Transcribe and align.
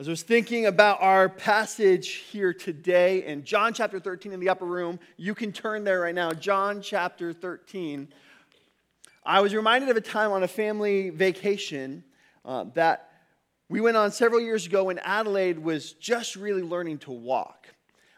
As 0.00 0.06
I 0.06 0.12
was 0.12 0.22
thinking 0.22 0.66
about 0.66 1.02
our 1.02 1.28
passage 1.28 2.08
here 2.30 2.54
today 2.54 3.24
in 3.24 3.42
John 3.42 3.74
chapter 3.74 3.98
13 3.98 4.30
in 4.30 4.38
the 4.38 4.48
upper 4.48 4.64
room, 4.64 5.00
you 5.16 5.34
can 5.34 5.50
turn 5.50 5.82
there 5.82 6.02
right 6.02 6.14
now. 6.14 6.30
John 6.30 6.80
chapter 6.80 7.32
13. 7.32 8.06
I 9.26 9.40
was 9.40 9.52
reminded 9.52 9.90
of 9.90 9.96
a 9.96 10.00
time 10.00 10.30
on 10.30 10.44
a 10.44 10.46
family 10.46 11.10
vacation 11.10 12.04
uh, 12.44 12.66
that 12.74 13.10
we 13.68 13.80
went 13.80 13.96
on 13.96 14.12
several 14.12 14.40
years 14.40 14.66
ago 14.66 14.84
when 14.84 15.00
Adelaide 15.00 15.58
was 15.58 15.94
just 15.94 16.36
really 16.36 16.62
learning 16.62 16.98
to 16.98 17.10
walk. 17.10 17.66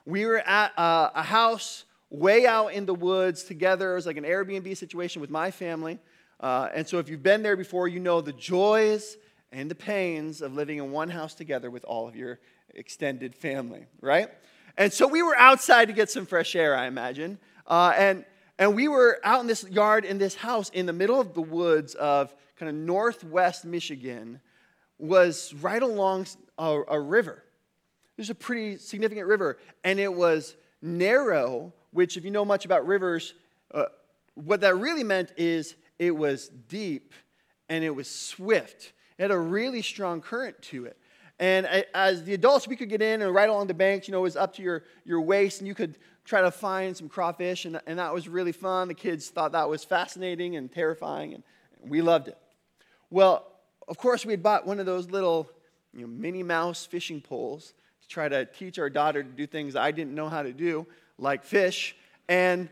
We 0.05 0.27
were 0.27 0.41
at 0.41 0.79
uh, 0.79 1.09
a 1.15 1.23
house 1.23 1.87
way 2.11 2.47
out 2.47 2.75
in 2.75 2.85
the 2.85 2.95
woods 2.95 3.43
together. 3.43 3.93
It 3.93 3.95
was 3.95 4.07
like 4.07 4.19
an 4.19 4.25
Airbnb 4.25 4.77
situation 4.77 5.23
with 5.23 5.31
my 5.31 5.51
family. 5.51 5.99
Uh, 6.41 6.69
and 6.75 6.87
so, 6.87 6.99
if 6.99 7.09
you've 7.09 7.23
been 7.23 7.43
there 7.43 7.57
before, 7.57 7.89
you 7.89 8.01
know 8.01 8.21
the 8.21 8.35
joys 8.35 9.17
and 9.53 9.71
the 9.71 9.75
pains 9.75 10.43
of 10.43 10.55
living 10.55 10.79
in 10.79 10.91
one 10.91 11.09
house 11.09 11.35
together 11.35 11.71
with 11.71 11.85
all 11.85 12.09
of 12.09 12.17
your 12.17 12.39
extended 12.75 13.35
family, 13.35 13.87
right? 14.01 14.29
And 14.77 14.93
so 14.93 15.07
we 15.07 15.23
were 15.23 15.37
outside 15.37 15.87
to 15.87 15.93
get 15.93 16.11
some 16.11 16.27
fresh 16.27 16.55
air, 16.55 16.77
I 16.77 16.87
imagine. 16.87 17.39
Uh, 17.67 17.93
and, 17.97 18.25
and 18.59 18.75
we 18.75 18.89
were 18.89 19.21
out 19.25 19.41
in 19.41 19.47
this 19.47 19.65
yard 19.65 20.05
in 20.05 20.19
this 20.19 20.35
house 20.35 20.71
in 20.71 20.87
the 20.87 20.93
middle 20.93 21.21
of 21.21 21.35
the 21.35 21.43
woods 21.43 21.95
of 21.95 22.35
kind 22.57 22.69
of 22.69 22.77
northwest 22.77 23.65
Michigan, 23.65 24.41
was 24.99 25.55
right 25.55 25.83
along 25.83 26.27
a, 26.59 26.83
a 26.89 27.01
river. 27.01 27.43
There's 28.17 28.29
a 28.29 28.35
pretty 28.35 28.77
significant 28.77 29.27
river, 29.27 29.57
and 29.83 29.99
it 29.99 30.13
was 30.13 30.57
narrow, 30.83 31.73
which, 31.91 32.19
if 32.19 32.25
you 32.25 32.31
know 32.31 32.45
much 32.45 32.67
about 32.67 32.87
rivers, 32.87 33.33
uh, 33.73 33.87
what 34.35 34.61
that 34.61 34.77
really 34.77 35.05
meant 35.05 35.33
is 35.39 35.75
it 35.99 36.15
was 36.15 36.49
deep 36.49 37.15
and 37.71 37.83
it 37.83 37.95
was 37.95 38.11
swift. 38.11 38.93
It 39.21 39.25
had 39.25 39.33
a 39.33 39.39
really 39.39 39.83
strong 39.83 40.23
current 40.23 40.63
to 40.63 40.87
it. 40.87 40.97
And 41.39 41.67
as 41.93 42.25
the 42.25 42.33
adults, 42.33 42.67
we 42.67 42.75
could 42.75 42.89
get 42.89 43.03
in 43.03 43.21
and 43.21 43.35
right 43.35 43.51
along 43.51 43.67
the 43.67 43.75
banks, 43.75 44.09
you 44.09 44.13
know, 44.13 44.21
it 44.21 44.23
was 44.23 44.35
up 44.35 44.55
to 44.55 44.63
your, 44.63 44.85
your 45.05 45.21
waist, 45.21 45.61
and 45.61 45.69
you 45.69 45.75
could 45.75 45.99
try 46.25 46.41
to 46.41 46.51
find 46.51 46.97
some 46.97 47.11
crawfish, 47.11 47.67
and, 47.67 47.79
and 47.87 47.99
that 47.99 48.15
was 48.15 48.29
really 48.29 48.53
fun. 48.53 48.89
The 48.89 48.95
kids 48.95 49.29
thought 49.29 49.53
that 49.53 49.69
was 49.69 49.85
fascinating 49.85 50.57
and 50.57 50.73
terrifying, 50.73 51.35
and 51.35 51.43
we 51.83 52.01
loved 52.01 52.29
it. 52.29 52.39
Well, 53.11 53.47
of 53.89 53.99
course, 53.99 54.25
we 54.25 54.33
had 54.33 54.43
bought 54.43 54.67
one 54.67 54.81
of 54.81 54.87
those 54.87 55.11
little 55.11 55.51
you 55.93 56.01
know, 56.01 56.07
Minnie 56.07 56.43
Mouse 56.43 56.87
fishing 56.87 57.21
poles 57.21 57.75
to 58.01 58.09
try 58.09 58.27
to 58.27 58.47
teach 58.47 58.79
our 58.79 58.89
daughter 58.89 59.23
to 59.23 59.29
do 59.29 59.47
things 59.47 59.77
I 59.77 59.91
didn't 59.91 60.15
know 60.15 60.31
how 60.31 60.43
to 60.43 60.55
do, 60.55 60.87
like 61.19 61.45
fish. 61.45 61.95
And 62.27 62.71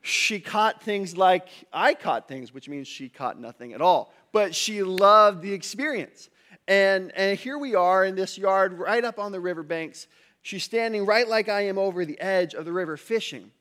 she 0.00 0.40
caught 0.40 0.82
things 0.82 1.14
like 1.14 1.48
I 1.74 1.92
caught 1.92 2.26
things, 2.26 2.54
which 2.54 2.70
means 2.70 2.88
she 2.88 3.10
caught 3.10 3.38
nothing 3.38 3.74
at 3.74 3.82
all 3.82 4.14
but 4.34 4.52
she 4.52 4.82
loved 4.82 5.42
the 5.42 5.52
experience. 5.52 6.28
And, 6.66 7.12
and 7.14 7.38
here 7.38 7.56
we 7.56 7.76
are 7.76 8.04
in 8.04 8.16
this 8.16 8.36
yard 8.36 8.76
right 8.76 9.04
up 9.04 9.20
on 9.20 9.30
the 9.30 9.38
riverbanks. 9.38 10.08
She's 10.42 10.64
standing 10.64 11.06
right 11.06 11.28
like 11.28 11.48
I 11.48 11.66
am 11.66 11.78
over 11.78 12.04
the 12.04 12.20
edge 12.20 12.52
of 12.52 12.64
the 12.64 12.72
river 12.72 12.96
fishing. 12.96 13.52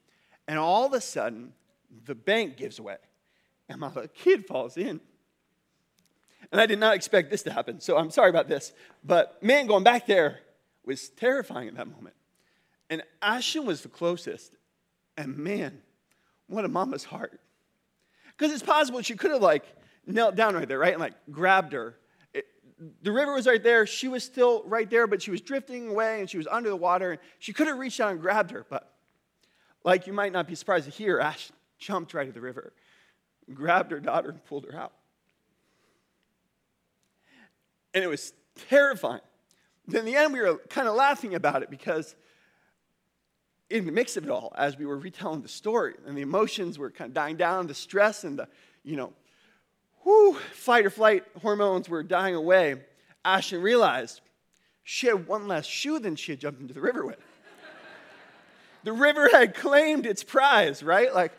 And 0.48 0.58
all 0.58 0.88
of 0.88 0.94
a 0.94 1.00
sudden, 1.00 1.54
the 2.06 2.16
bank 2.16 2.58
gives 2.58 2.82
way, 2.82 2.98
and 3.70 3.80
my 3.80 3.90
little 3.90 4.08
kid 4.08 4.48
falls 4.48 4.76
in. 4.76 5.00
And 6.52 6.60
I 6.60 6.66
did 6.66 6.80
not 6.80 6.96
expect 6.96 7.30
this 7.30 7.44
to 7.44 7.54
happen, 7.54 7.80
so 7.80 7.96
I'm 7.96 8.10
sorry 8.10 8.32
about 8.32 8.48
this. 8.48 8.74
But 9.04 9.44
man, 9.44 9.68
going 9.68 9.84
back 9.84 10.08
there 10.08 10.40
was 10.84 11.10
terrifying 11.10 11.68
at 11.68 11.76
that 11.76 11.88
moment. 11.88 12.16
And 12.90 13.04
Ashton 13.22 13.68
was 13.68 13.82
the 13.82 13.90
closest. 13.90 14.58
And 15.18 15.38
man, 15.38 15.84
what 16.48 16.66
a 16.66 16.68
mama's 16.68 17.04
heart. 17.04 17.40
Because 18.36 18.52
it's 18.52 18.64
possible 18.64 19.04
she 19.04 19.16
could 19.16 19.30
have, 19.30 19.42
like, 19.42 19.66
knelt 20.06 20.36
down 20.36 20.56
right 20.56 20.68
there, 20.68 20.80
right? 20.80 20.94
And 20.94 21.02
like 21.02 21.14
grabbed 21.32 21.74
her. 21.74 21.96
It, 22.34 22.46
the 23.02 23.12
river 23.12 23.34
was 23.34 23.48
right 23.48 23.64
there. 23.64 23.86
She 23.86 24.08
was 24.08 24.24
still 24.24 24.64
right 24.66 24.90
there, 24.90 25.08
but 25.08 25.22
she 25.22 25.32
was 25.32 25.42
drifting 25.42 25.90
away 25.90 26.20
and 26.20 26.30
she 26.30 26.38
was 26.38 26.48
under 26.48 26.70
the 26.70 26.76
water. 26.76 27.12
And 27.12 27.22
she 27.40 27.54
could 27.54 27.68
have 27.68 27.78
reached 27.78 28.00
out 28.00 28.12
and 28.12 28.22
grabbed 28.22 28.52
her, 28.52 28.66
but 28.70 28.94
like 29.84 30.08
you 30.08 30.14
might 30.14 30.32
not 30.32 30.48
be 30.48 30.56
surprised 30.56 30.86
to 30.86 30.92
hear, 30.92 31.20
Ash 31.20 31.52
jumped 31.78 32.14
right 32.14 32.28
to 32.28 32.32
the 32.32 32.42
river, 32.42 32.74
grabbed 33.54 33.92
her 33.92 34.00
daughter, 34.00 34.30
and 34.30 34.44
pulled 34.46 34.66
her 34.66 34.76
out. 34.78 34.94
And 37.94 38.04
it 38.04 38.08
was 38.08 38.34
terrifying. 38.70 39.22
In 39.94 40.06
the 40.06 40.16
end, 40.16 40.34
we 40.34 40.42
were 40.42 40.60
kind 40.70 40.88
of 40.88 40.96
laughing 40.96 41.36
about 41.36 41.62
it 41.62 41.70
because 41.70 42.16
in 43.70 43.86
the 43.86 43.92
mix 43.92 44.16
of 44.18 44.24
it 44.24 44.30
all, 44.30 44.54
as 44.56 44.78
we 44.78 44.86
were 44.86 44.98
retelling 44.98 45.42
the 45.42 45.48
story, 45.48 45.96
and 46.08 46.18
the 46.18 46.22
emotions 46.22 46.80
were 46.80 46.90
kind 46.90 47.10
of 47.10 47.14
dying 47.14 47.36
down, 47.36 47.68
the 47.68 47.74
stress 47.74 48.24
and 48.24 48.40
the, 48.40 48.48
you 48.84 48.96
know, 48.96 49.14
whew, 50.04 50.38
fight 50.54 50.86
or 50.86 50.90
flight 50.90 51.24
hormones 51.42 51.90
were 51.90 52.04
dying 52.04 52.36
away, 52.36 52.82
Ashton 53.26 53.62
realized 53.62 54.22
she 54.84 55.08
had 55.08 55.28
one 55.28 55.48
less 55.48 55.66
shoe 55.66 56.00
than 56.00 56.16
she 56.16 56.34
had 56.34 56.40
jumped 56.40 56.62
into 56.62 56.74
the 56.74 56.82
river 56.82 57.06
with. 57.06 57.20
the 58.84 58.94
river 58.94 59.30
had 59.32 59.56
claimed 59.56 60.06
its 60.06 60.24
prize, 60.24 60.84
right? 60.84 61.14
Like 61.14 61.32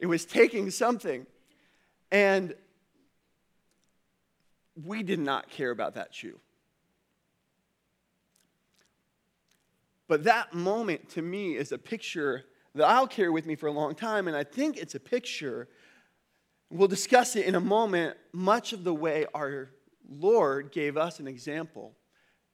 it 0.00 0.06
was 0.06 0.24
taking 0.24 0.70
something. 0.70 1.26
And 2.12 2.54
we 4.84 5.02
did 5.02 5.18
not 5.18 5.48
care 5.48 5.70
about 5.70 5.94
that 5.94 6.14
shoe. 6.14 6.38
But 10.06 10.24
that 10.24 10.52
moment 10.52 11.08
to 11.10 11.22
me 11.22 11.56
is 11.56 11.72
a 11.72 11.78
picture 11.78 12.44
that 12.74 12.84
I'll 12.84 13.06
carry 13.06 13.30
with 13.30 13.46
me 13.46 13.54
for 13.54 13.68
a 13.68 13.72
long 13.72 13.94
time, 13.94 14.28
and 14.28 14.36
I 14.36 14.44
think 14.44 14.76
it's 14.76 14.94
a 14.94 15.00
picture 15.00 15.68
We'll 16.74 16.88
discuss 16.88 17.36
it 17.36 17.46
in 17.46 17.54
a 17.54 17.60
moment, 17.60 18.16
much 18.32 18.72
of 18.72 18.82
the 18.82 18.92
way 18.92 19.26
our 19.32 19.70
Lord 20.10 20.72
gave 20.72 20.96
us 20.96 21.20
an 21.20 21.28
example 21.28 21.94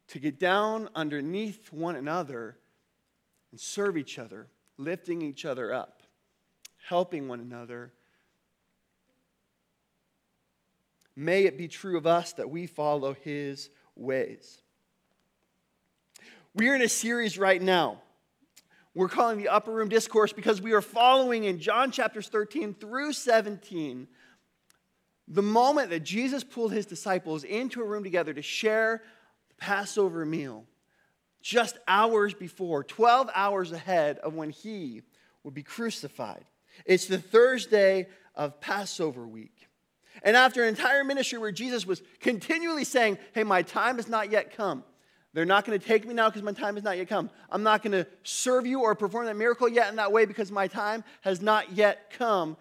to 0.08 0.18
get 0.18 0.38
down 0.38 0.90
underneath 0.94 1.72
one 1.72 1.96
another 1.96 2.58
and 3.50 3.58
serve 3.58 3.96
each 3.96 4.18
other, 4.18 4.48
lifting 4.76 5.22
each 5.22 5.46
other 5.46 5.72
up, 5.72 6.02
helping 6.86 7.28
one 7.28 7.40
another. 7.40 7.94
May 11.16 11.44
it 11.44 11.56
be 11.56 11.66
true 11.66 11.96
of 11.96 12.06
us 12.06 12.34
that 12.34 12.50
we 12.50 12.66
follow 12.66 13.14
his 13.14 13.70
ways. 13.96 14.60
We're 16.54 16.74
in 16.74 16.82
a 16.82 16.90
series 16.90 17.38
right 17.38 17.62
now 17.62 18.02
we're 18.94 19.08
calling 19.08 19.38
the 19.38 19.48
upper 19.48 19.72
room 19.72 19.88
discourse 19.88 20.32
because 20.32 20.60
we 20.60 20.72
are 20.72 20.82
following 20.82 21.44
in 21.44 21.60
John 21.60 21.90
chapters 21.90 22.28
13 22.28 22.74
through 22.74 23.12
17 23.12 24.08
the 25.30 25.42
moment 25.42 25.90
that 25.90 26.00
Jesus 26.00 26.42
pulled 26.42 26.72
his 26.72 26.86
disciples 26.86 27.44
into 27.44 27.80
a 27.80 27.84
room 27.84 28.02
together 28.02 28.34
to 28.34 28.42
share 28.42 29.02
the 29.48 29.54
Passover 29.54 30.26
meal 30.26 30.64
just 31.40 31.78
hours 31.86 32.34
before, 32.34 32.82
12 32.82 33.30
hours 33.34 33.72
ahead 33.72 34.18
of 34.18 34.34
when 34.34 34.50
he 34.50 35.02
would 35.44 35.54
be 35.54 35.62
crucified. 35.62 36.44
It's 36.84 37.06
the 37.06 37.18
Thursday 37.18 38.08
of 38.34 38.60
Passover 38.60 39.26
week. 39.26 39.68
And 40.22 40.36
after 40.36 40.62
an 40.62 40.68
entire 40.68 41.04
ministry 41.04 41.38
where 41.38 41.52
Jesus 41.52 41.86
was 41.86 42.02
continually 42.18 42.84
saying, 42.84 43.16
Hey, 43.32 43.44
my 43.44 43.62
time 43.62 43.96
has 43.96 44.08
not 44.08 44.30
yet 44.30 44.54
come. 44.54 44.82
They're 45.32 45.44
not 45.44 45.64
going 45.64 45.78
to 45.78 45.86
take 45.86 46.06
me 46.06 46.14
now 46.14 46.28
because 46.28 46.42
my 46.42 46.52
time 46.52 46.74
has 46.74 46.82
not 46.82 46.96
yet 46.96 47.08
come. 47.08 47.30
I'm 47.50 47.62
not 47.62 47.82
going 47.82 47.92
to 47.92 48.06
serve 48.24 48.66
you 48.66 48.80
or 48.80 48.94
perform 48.94 49.26
that 49.26 49.36
miracle 49.36 49.68
yet 49.68 49.88
in 49.88 49.96
that 49.96 50.10
way 50.10 50.24
because 50.24 50.50
my 50.50 50.66
time 50.66 51.04
has 51.20 51.40
not 51.40 51.72
yet 51.72 52.10
come. 52.10 52.56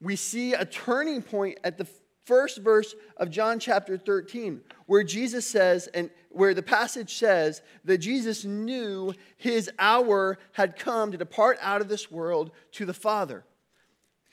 We 0.00 0.14
see 0.14 0.54
a 0.54 0.64
turning 0.64 1.22
point 1.22 1.58
at 1.64 1.78
the 1.78 1.86
first 2.24 2.58
verse 2.58 2.94
of 3.16 3.30
John 3.30 3.58
chapter 3.58 3.96
13, 3.96 4.60
where 4.86 5.02
Jesus 5.02 5.46
says, 5.46 5.88
and 5.88 6.10
where 6.30 6.54
the 6.54 6.62
passage 6.62 7.16
says 7.16 7.62
that 7.84 7.98
Jesus 7.98 8.44
knew 8.44 9.14
his 9.36 9.70
hour 9.78 10.38
had 10.52 10.78
come 10.78 11.12
to 11.12 11.18
depart 11.18 11.58
out 11.60 11.80
of 11.80 11.88
this 11.88 12.10
world 12.10 12.50
to 12.72 12.84
the 12.84 12.94
Father. 12.94 13.44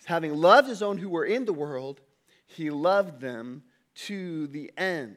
Having 0.05 0.35
loved 0.35 0.67
his 0.67 0.83
own 0.83 0.97
who 0.97 1.09
were 1.09 1.25
in 1.25 1.45
the 1.45 1.53
world, 1.53 2.01
he 2.45 2.69
loved 2.69 3.21
them 3.21 3.63
to 3.95 4.47
the 4.47 4.71
end. 4.77 5.15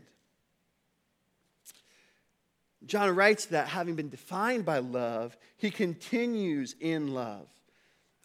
John 2.86 3.14
writes 3.14 3.46
that 3.46 3.68
having 3.68 3.96
been 3.96 4.08
defined 4.08 4.64
by 4.64 4.78
love, 4.78 5.36
he 5.56 5.70
continues 5.70 6.74
in 6.80 7.12
love. 7.12 7.48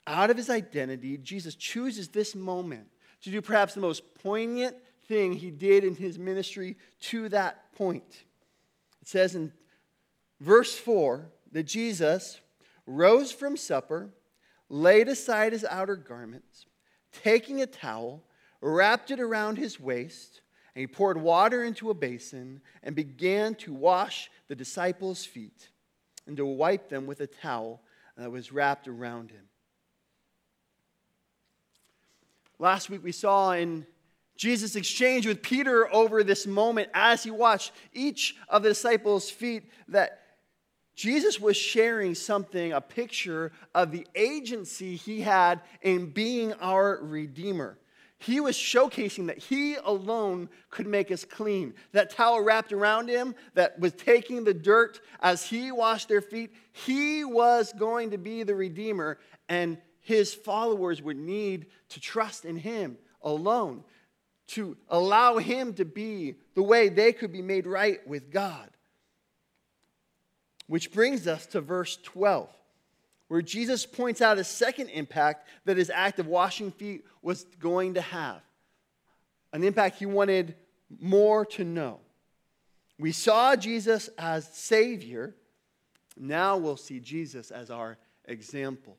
Out 0.08 0.30
of 0.30 0.38
his 0.38 0.50
identity, 0.50 1.18
Jesus 1.18 1.56
chooses 1.56 2.10
this 2.10 2.36
moment 2.36 2.88
to 3.24 3.32
do 3.32 3.42
perhaps 3.42 3.74
the 3.74 3.82
most 3.82 4.04
poignant 4.16 4.76
thing 5.08 5.34
he 5.34 5.52
did 5.52 5.84
in 5.84 5.96
his 5.96 6.18
ministry 6.18 6.78
to 7.02 7.30
that 7.30 7.74
point. 7.76 8.24
It 9.02 9.08
says 9.08 9.36
in 9.36 9.52
verse 10.40 10.78
4 10.78 11.30
that 11.52 11.64
Jesus 11.64 12.40
rose 12.86 13.32
from 13.32 13.58
supper, 13.58 14.10
laid 14.70 15.08
aside 15.08 15.54
his 15.54 15.66
outer 15.66 15.96
garments, 15.96 16.66
taking 17.24 17.62
a 17.62 17.66
towel, 17.66 18.24
wrapped 18.62 19.12
it 19.12 19.20
around 19.20 19.58
his 19.58 19.80
waist, 19.80 20.42
and 20.74 20.82
he 20.82 20.88
poured 20.88 21.18
water 21.18 21.64
into 21.64 21.90
a 21.90 21.94
basin 21.94 22.62
and 22.84 22.96
began 22.96 23.56
to 23.56 23.74
wash 23.74 24.30
the 24.48 24.56
disciples' 24.56 25.26
feet 25.26 25.70
and 26.28 26.38
to 26.38 26.46
wipe 26.46 26.90
them 26.90 27.08
with 27.08 27.20
a 27.22 27.28
towel 27.28 27.82
that 28.18 28.32
was 28.32 28.52
wrapped 28.52 28.88
around 28.88 29.32
him. 29.32 29.48
Last 32.60 32.90
week 32.90 33.04
we 33.04 33.12
saw 33.12 33.52
in 33.54 33.86
Jesus 34.38 34.76
exchange 34.76 35.28
with 35.28 35.42
Peter 35.42 35.94
over 35.94 36.24
this 36.24 36.48
moment 36.48 36.90
as 36.94 37.24
he 37.24 37.32
watched 37.32 37.74
each 37.94 38.36
of 38.48 38.64
the 38.64 38.70
disciples' 38.70 39.30
feet 39.30 39.64
that 39.88 40.22
Jesus 40.96 41.40
was 41.40 41.58
sharing 41.58 42.16
something, 42.16 42.74
a 42.74 42.82
picture 42.82 43.52
of 43.74 43.92
the 43.92 44.06
agency 44.14 44.96
he 44.96 45.22
had 45.22 45.62
in 45.82 46.12
being 46.12 46.54
our 46.54 47.00
Redeemer. 47.02 47.78
He 48.22 48.40
was 48.40 48.56
showcasing 48.56 49.26
that 49.28 49.40
he 49.40 49.76
alone 49.76 50.48
could 50.70 50.86
make 50.86 51.10
us 51.12 51.26
clean. 51.26 51.74
That 51.92 52.12
towel 52.12 52.44
wrapped 52.44 52.72
around 52.72 53.10
him 53.10 53.34
that 53.56 53.80
was 53.80 53.94
taking 53.94 54.44
the 54.44 54.54
dirt 54.54 55.02
as 55.22 55.44
he 55.44 55.72
washed 55.72 56.08
their 56.08 56.22
feet, 56.22 56.54
he 56.72 57.26
was 57.26 57.74
going 57.74 58.12
to 58.12 58.20
be 58.20 58.44
the 58.44 58.54
Redeemer, 58.54 59.18
and 59.50 59.80
his 60.02 60.36
followers 60.36 61.02
would 61.02 61.18
need 61.18 61.66
to 61.90 62.00
trust 62.00 62.46
in 62.46 62.58
him 62.58 63.00
alone 63.24 63.84
to 64.50 64.78
allow 64.90 65.38
him 65.38 65.74
to 65.74 65.86
be 65.86 66.36
the 66.54 66.62
way 66.62 66.90
they 66.90 67.14
could 67.14 67.32
be 67.32 67.42
made 67.42 67.66
right 67.66 68.06
with 68.08 68.30
God. 68.32 68.70
Which 70.68 70.92
brings 70.92 71.26
us 71.26 71.48
to 71.48 71.62
verse 71.62 71.98
12, 72.04 72.50
where 73.32 73.42
Jesus 73.42 73.86
points 73.86 74.22
out 74.22 74.40
a 74.40 74.44
second 74.44 74.90
impact 74.90 75.48
that 75.64 75.78
his 75.78 75.90
act 75.90 76.20
of 76.20 76.28
washing 76.28 76.70
feet 76.70 77.06
was 77.22 77.46
going 77.62 77.94
to 77.94 78.02
have. 78.02 78.42
An 79.54 79.64
impact 79.64 80.00
he 80.00 80.06
wanted 80.06 80.54
more 81.00 81.46
to 81.46 81.64
know. 81.64 82.02
We 83.00 83.14
saw 83.14 83.56
Jesus 83.56 84.10
as 84.18 84.50
Savior. 84.50 85.34
Now 86.18 86.58
we'll 86.58 86.76
see 86.76 87.00
Jesus 87.00 87.52
as 87.52 87.72
our 87.72 87.98
example. 88.26 88.98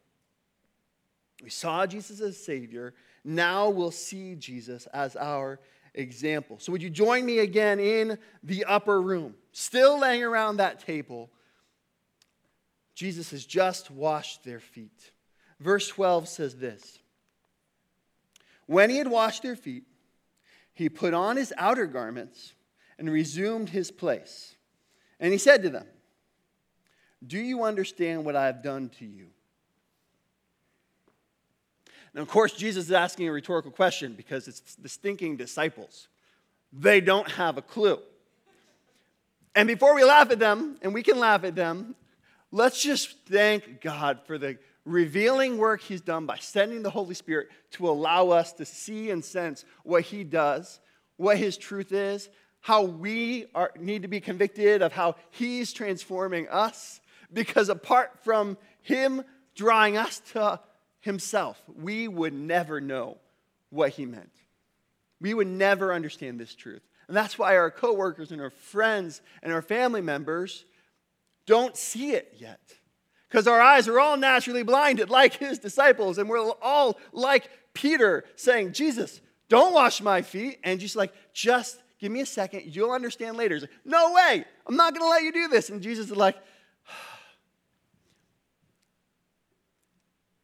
We 1.43 1.51
saw 1.51 1.85
Jesus 1.85 2.23
as 2.23 2.43
Savior. 2.43 2.95
Now 3.25 3.69
we'll 3.69 3.91
see 3.91 4.35
Jesus 4.35 4.87
as 4.95 5.15
our 5.15 5.61
example. 5.93 6.57
So, 6.59 6.73
would 6.73 6.83
you 6.83 6.89
join 6.89 7.27
me 7.27 7.41
again 7.41 7.79
in 7.79 8.17
the 8.43 8.65
upper 8.65 9.03
room? 9.03 9.35
Still 9.53 10.01
laying 10.01 10.25
around 10.25 10.57
that 10.57 10.81
table 10.81 11.29
Jesus 13.03 13.33
has 13.33 13.45
just 13.45 13.91
washed 13.91 14.45
their 14.45 14.61
feet. 14.61 15.11
Verse 15.59 15.89
12 15.89 16.29
says 16.29 16.55
this 16.55 17.01
When 18.67 18.91
he 18.91 18.99
had 18.99 19.09
washed 19.09 19.43
their 19.43 19.57
feet, 19.57 19.83
he 20.73 20.89
put 20.89 21.13
on 21.13 21.37
his 21.37 21.53
outer 21.59 21.87
garments 21.87 22.55
and 23.01 23.11
resumed 23.11 23.71
his 23.71 23.91
place. 23.91 24.55
And 25.19 25.33
he 25.33 25.39
said 25.39 25.65
to 25.65 25.71
them, 25.71 25.87
Do 27.27 27.41
you 27.41 27.65
understand 27.65 28.25
what 28.25 28.37
I 28.37 28.47
have 28.47 28.63
done 28.63 28.89
to 29.01 29.05
you? 29.05 29.31
Now, 32.15 32.23
of 32.23 32.29
course, 32.29 32.53
Jesus 32.53 32.85
is 32.85 32.93
asking 32.93 33.27
a 33.27 33.33
rhetorical 33.33 33.73
question 33.73 34.15
because 34.15 34.47
it's 34.47 34.77
the 34.77 34.89
stinking 34.89 35.39
disciples. 35.39 36.07
They 36.73 37.01
don't 37.01 37.29
have 37.33 37.59
a 37.59 37.63
clue. 37.63 37.99
And 39.57 39.67
before 39.67 39.93
we 39.93 40.05
laugh 40.05 40.31
at 40.31 40.39
them, 40.39 40.77
and 40.83 40.95
we 40.95 41.03
can 41.03 41.19
laugh 41.19 41.43
at 41.43 41.57
them, 41.57 41.97
Let's 42.55 42.83
just 42.83 43.17
thank 43.27 43.81
God 43.81 44.21
for 44.27 44.37
the 44.37 44.59
revealing 44.85 45.57
work 45.57 45.81
He's 45.81 46.03
done 46.03 46.27
by 46.27 46.37
sending 46.37 46.83
the 46.83 46.91
Holy 46.91 47.15
Spirit 47.15 47.49
to 47.73 47.89
allow 47.89 48.29
us 48.29 48.53
to 48.55 48.67
see 48.67 49.11
and 49.11 49.25
sense 49.25 49.65
what 49.85 50.03
He 50.03 50.23
does, 50.23 50.79
what 51.17 51.39
His 51.39 51.57
truth 51.57 51.93
is, 51.93 52.29
how 52.61 52.83
we 52.83 53.47
are, 53.55 53.73
need 53.81 54.03
to 54.03 54.09
be 54.09 54.21
convicted 54.21 54.83
of 54.83 54.93
how 54.93 55.17
He's 55.31 55.73
transforming 55.73 56.47
us. 56.49 57.01
Because 57.33 57.71
apart 57.71 58.23
from 58.23 58.59
Him 58.83 59.23
drawing 59.55 59.97
us 59.97 60.21
to 60.33 60.61
Himself, 61.01 61.59
we 61.75 62.07
would 62.07 62.35
never 62.35 62.83
know 62.83 63.17
what 63.71 63.93
He 63.93 64.05
meant. 64.05 64.31
We 65.23 65.33
would 65.33 65.47
never 65.49 65.95
understand 65.95 66.39
this 66.39 66.55
truth. 66.55 66.83
And 67.09 67.17
that's 67.17 67.39
why 67.39 67.57
our 67.57 67.71
coworkers 67.71 68.31
and 68.31 68.43
our 68.43 68.51
friends 68.51 69.23
and 69.43 69.55
our 69.55 69.63
family 69.63 70.03
members 70.03 70.67
don't 71.47 71.77
see 71.77 72.13
it 72.13 72.35
yet. 72.39 72.61
Because 73.29 73.47
our 73.47 73.61
eyes 73.61 73.89
are 73.89 73.99
all 73.99 74.17
naturally 74.17 74.63
blinded, 74.63 75.09
like 75.09 75.35
his 75.35 75.59
disciples, 75.59 76.19
and 76.19 76.29
we're 76.29 76.53
all 76.61 76.99
like 77.13 77.49
Peter 77.73 78.25
saying, 78.37 78.73
Jesus, 78.73 79.21
don't 79.49 79.73
wash 79.73 80.03
my 80.03 80.21
feet. 80.21 80.59
And 80.63 80.79
just 80.79 80.97
like, 80.97 81.13
just 81.33 81.83
give 81.99 82.13
me 82.13 82.21
a 82.21 82.27
second, 82.27 82.65
you'll 82.67 82.91
understand 82.91 83.37
later. 83.37 83.59
Like, 83.59 83.71
no 83.85 84.13
way, 84.13 84.45
I'm 84.67 84.77
not 84.77 84.93
going 84.93 85.05
to 85.05 85.09
let 85.09 85.23
you 85.23 85.33
do 85.33 85.49
this. 85.49 85.71
And 85.71 85.81
Jesus 85.81 86.11
is 86.11 86.17
like, 86.17 86.37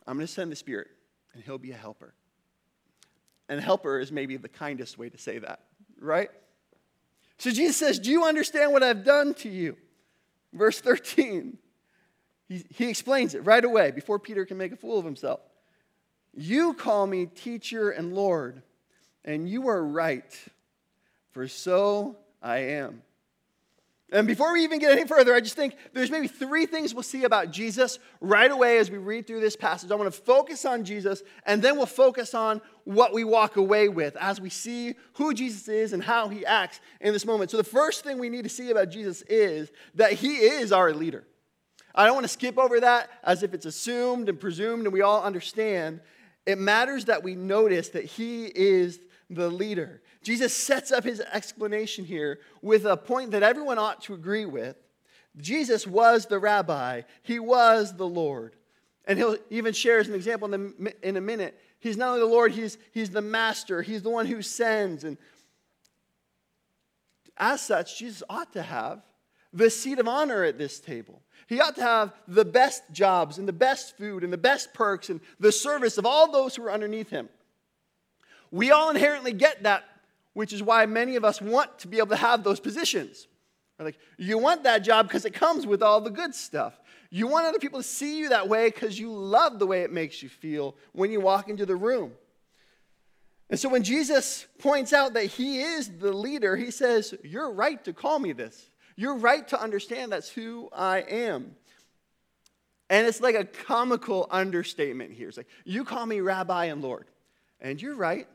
I'm 0.07 0.17
going 0.17 0.27
to 0.27 0.33
send 0.33 0.51
the 0.51 0.57
Spirit, 0.57 0.89
and 1.35 1.43
he'll 1.45 1.59
be 1.59 1.73
a 1.73 1.77
helper. 1.77 2.15
And 3.51 3.61
helper 3.61 3.99
is 3.99 4.11
maybe 4.11 4.39
the 4.39 4.49
kindest 4.49 4.97
way 4.97 5.11
to 5.11 5.19
say 5.19 5.39
that, 5.39 5.61
right? 6.01 6.31
So 7.37 7.51
Jesus 7.51 7.77
says, 7.77 7.99
Do 7.99 8.11
you 8.11 8.25
understand 8.25 8.73
what 8.73 8.83
I've 8.83 9.05
done 9.05 9.35
to 9.35 9.51
you? 9.51 9.77
Verse 10.53 10.81
13, 10.81 11.59
he, 12.49 12.65
he 12.71 12.89
explains 12.89 13.35
it 13.35 13.45
right 13.45 13.65
away 13.65 13.91
before 13.91 14.19
Peter 14.19 14.45
can 14.45 14.57
make 14.57 14.73
a 14.73 14.77
fool 14.77 14.99
of 14.99 15.05
himself. 15.05 15.41
You 16.35 16.75
call 16.75 17.07
me 17.07 17.27
teacher 17.27 17.91
and 17.91 18.15
Lord, 18.15 18.63
and 19.25 19.49
you 19.49 19.69
are 19.69 19.85
right, 19.85 20.39
for 21.31 21.49
so 21.49 22.17
I 22.43 22.59
am. 22.59 23.03
And 24.11 24.27
before 24.27 24.55
we 24.55 24.65
even 24.65 24.79
get 24.79 24.91
any 24.91 25.07
further, 25.07 25.35
I 25.35 25.41
just 25.41 25.55
think 25.55 25.77
there's 25.93 26.11
maybe 26.11 26.29
three 26.29 26.65
things 26.65 26.95
we'll 26.95 27.03
see 27.03 27.25
about 27.25 27.51
Jesus 27.51 27.99
right 28.23 28.51
away 28.51 28.79
as 28.79 28.91
we 28.91 28.97
read 28.97 29.27
through 29.27 29.41
this 29.41 29.55
passage. 29.55 29.91
I 29.91 29.97
want 29.97 30.13
to 30.13 30.21
focus 30.21 30.65
on 30.65 30.85
Jesus, 30.85 31.23
and 31.45 31.61
then 31.61 31.77
we'll 31.77 31.85
focus 31.85 32.33
on 32.33 32.63
what 32.85 33.13
we 33.13 33.23
walk 33.23 33.57
away 33.57 33.91
with 33.91 34.17
as 34.17 34.41
we 34.41 34.49
see 34.49 34.95
who 35.15 35.35
Jesus 35.35 35.69
is 35.69 35.93
and 35.93 36.03
how 36.03 36.29
he 36.29 36.47
acts 36.47 36.81
in 37.03 37.13
this 37.13 37.27
moment. 37.27 37.51
So, 37.51 37.59
the 37.59 37.65
first 37.65 38.03
thing 38.03 38.19
we 38.19 38.31
need 38.31 38.45
to 38.45 38.49
see 38.49 38.71
about 38.71 38.89
Jesus 38.89 39.23
is 39.29 39.71
that 39.95 40.13
he 40.13 40.37
is 40.37 40.73
our 40.73 40.95
leader. 40.95 41.25
I 41.95 42.07
don't 42.07 42.15
want 42.15 42.25
to 42.25 42.33
skip 42.33 42.57
over 42.57 42.81
that 42.81 43.11
as 43.23 43.43
if 43.43 43.53
it's 43.53 43.67
assumed 43.67 44.31
and 44.31 44.41
presumed 44.41 44.85
and 44.85 44.93
we 44.93 45.03
all 45.03 45.23
understand. 45.23 46.01
It 46.47 46.57
matters 46.57 47.07
that 47.07 47.23
we 47.23 47.35
notice 47.35 47.91
that 47.91 48.05
he 48.05 48.47
is 48.47 49.01
the 49.31 49.49
leader. 49.49 50.03
Jesus 50.23 50.55
sets 50.55 50.91
up 50.91 51.05
his 51.05 51.21
explanation 51.21 52.05
here 52.05 52.41
with 52.63 52.85
a 52.85 52.97
point 52.97 53.33
that 53.33 53.43
everyone 53.43 53.79
ought 53.79 54.03
to 54.03 54.15
agree 54.15 54.47
with. 54.47 54.77
Jesus 55.37 55.87
was 55.87 56.27
the 56.27 56.39
rabbi, 56.39 57.03
he 57.23 57.39
was 57.39 57.95
the 57.97 58.09
Lord. 58.09 58.55
And 59.07 59.19
he'll 59.19 59.37
even 59.49 59.73
share 59.73 60.01
as 60.01 60.09
an 60.09 60.15
example 60.15 60.53
in, 60.53 60.75
the, 60.79 61.09
in 61.09 61.17
a 61.17 61.21
minute. 61.21 61.59
He's 61.81 61.97
not 61.97 62.09
only 62.09 62.21
the 62.21 62.27
Lord, 62.27 62.53
he's, 62.53 62.77
he's 62.93 63.11
the 63.11 63.23
master, 63.23 63.81
he's 63.83 64.03
the 64.03 64.11
one 64.11 64.27
who 64.27 64.43
sends. 64.43 65.05
And 65.05 65.17
as 67.37 67.61
such, 67.61 67.99
Jesus 67.99 68.23
ought 68.29 68.53
to 68.53 68.63
have 68.63 69.01
the 69.53 69.71
seat 69.71 69.99
of 69.99 70.09
honor 70.09 70.45
at 70.45 70.59
this 70.59 70.81
table. 70.81 71.23
He 71.47 71.61
ought 71.61 71.77
to 71.77 71.83
have 71.83 72.13
the 72.27 72.45
best 72.45 72.83
jobs 72.93 73.39
and 73.39 73.49
the 73.49 73.53
best 73.53 73.97
food 73.97 74.23
and 74.23 74.33
the 74.33 74.37
best 74.37 74.75
perks 74.75 75.09
and 75.09 75.21
the 75.41 75.53
service 75.53 75.97
of 75.97 76.05
all 76.05 76.31
those 76.31 76.55
who 76.57 76.65
are 76.65 76.71
underneath 76.71 77.09
him. 77.09 77.31
We 78.51 78.71
all 78.71 78.91
inherently 78.91 79.33
get 79.33 79.63
that, 79.65 79.85
which 80.33 80.53
is 80.53 80.63
why 80.63 80.87
many 80.87 81.17
of 81.17 81.25
us 81.25 81.41
want 81.41 81.79
to 81.81 81.89
be 81.89 81.99
able 81.99 82.09
to 82.09 82.17
have 82.17 82.45
those 82.45 82.61
positions. 82.61 83.27
like, 83.79 83.99
you 84.17 84.39
want 84.39 84.65
that 84.65 84.79
job 84.79 85.09
because 85.09 85.25
it 85.25 85.35
comes 85.35 85.67
with 85.67 85.83
all 85.83 86.01
the 86.01 86.11
good 86.11 86.35
stuff. 86.35 86.79
You 87.11 87.27
want 87.27 87.47
other 87.47 87.59
people 87.59 87.81
to 87.81 87.89
see 87.89 88.19
you 88.19 88.29
that 88.31 88.49
way 88.49 88.69
because 88.69 88.99
you 88.99 89.13
love 89.13 89.59
the 89.59 89.67
way 89.67 89.83
it 89.83 89.93
makes 89.93 90.23
you 90.23 90.29
feel 90.29 90.77
when 90.93 91.11
you 91.11 91.21
walk 91.21 91.49
into 91.49 91.65
the 91.65 91.77
room. 91.77 92.13
And 93.51 93.59
so 93.59 93.69
when 93.69 93.83
Jesus 93.83 94.47
points 94.59 94.93
out 94.93 95.15
that 95.15 95.25
he 95.25 95.61
is 95.61 95.89
the 95.99 96.13
leader, 96.13 96.55
he 96.57 96.71
says, 96.71 97.15
You're 97.25 97.51
right 97.51 97.83
to 97.85 97.93
call 97.93 98.19
me 98.19 98.33
this. 98.33 98.71
You're 98.95 99.17
right 99.17 99.47
to 99.49 99.61
understand 99.61 100.13
that's 100.13 100.29
who 100.29 100.69
I 100.73 100.99
am. 100.99 101.55
And 102.91 103.07
it's 103.07 103.21
like 103.21 103.35
a 103.35 103.45
comical 103.45 104.27
understatement 104.31 105.13
here. 105.13 105.29
It's 105.29 105.37
like, 105.39 105.49
You 105.65 105.85
call 105.85 106.05
me 106.05 106.21
rabbi 106.21 106.67
and 106.67 106.83
Lord. 106.83 107.07
And 107.61 107.81
you're 107.81 107.95
right. 107.95 108.29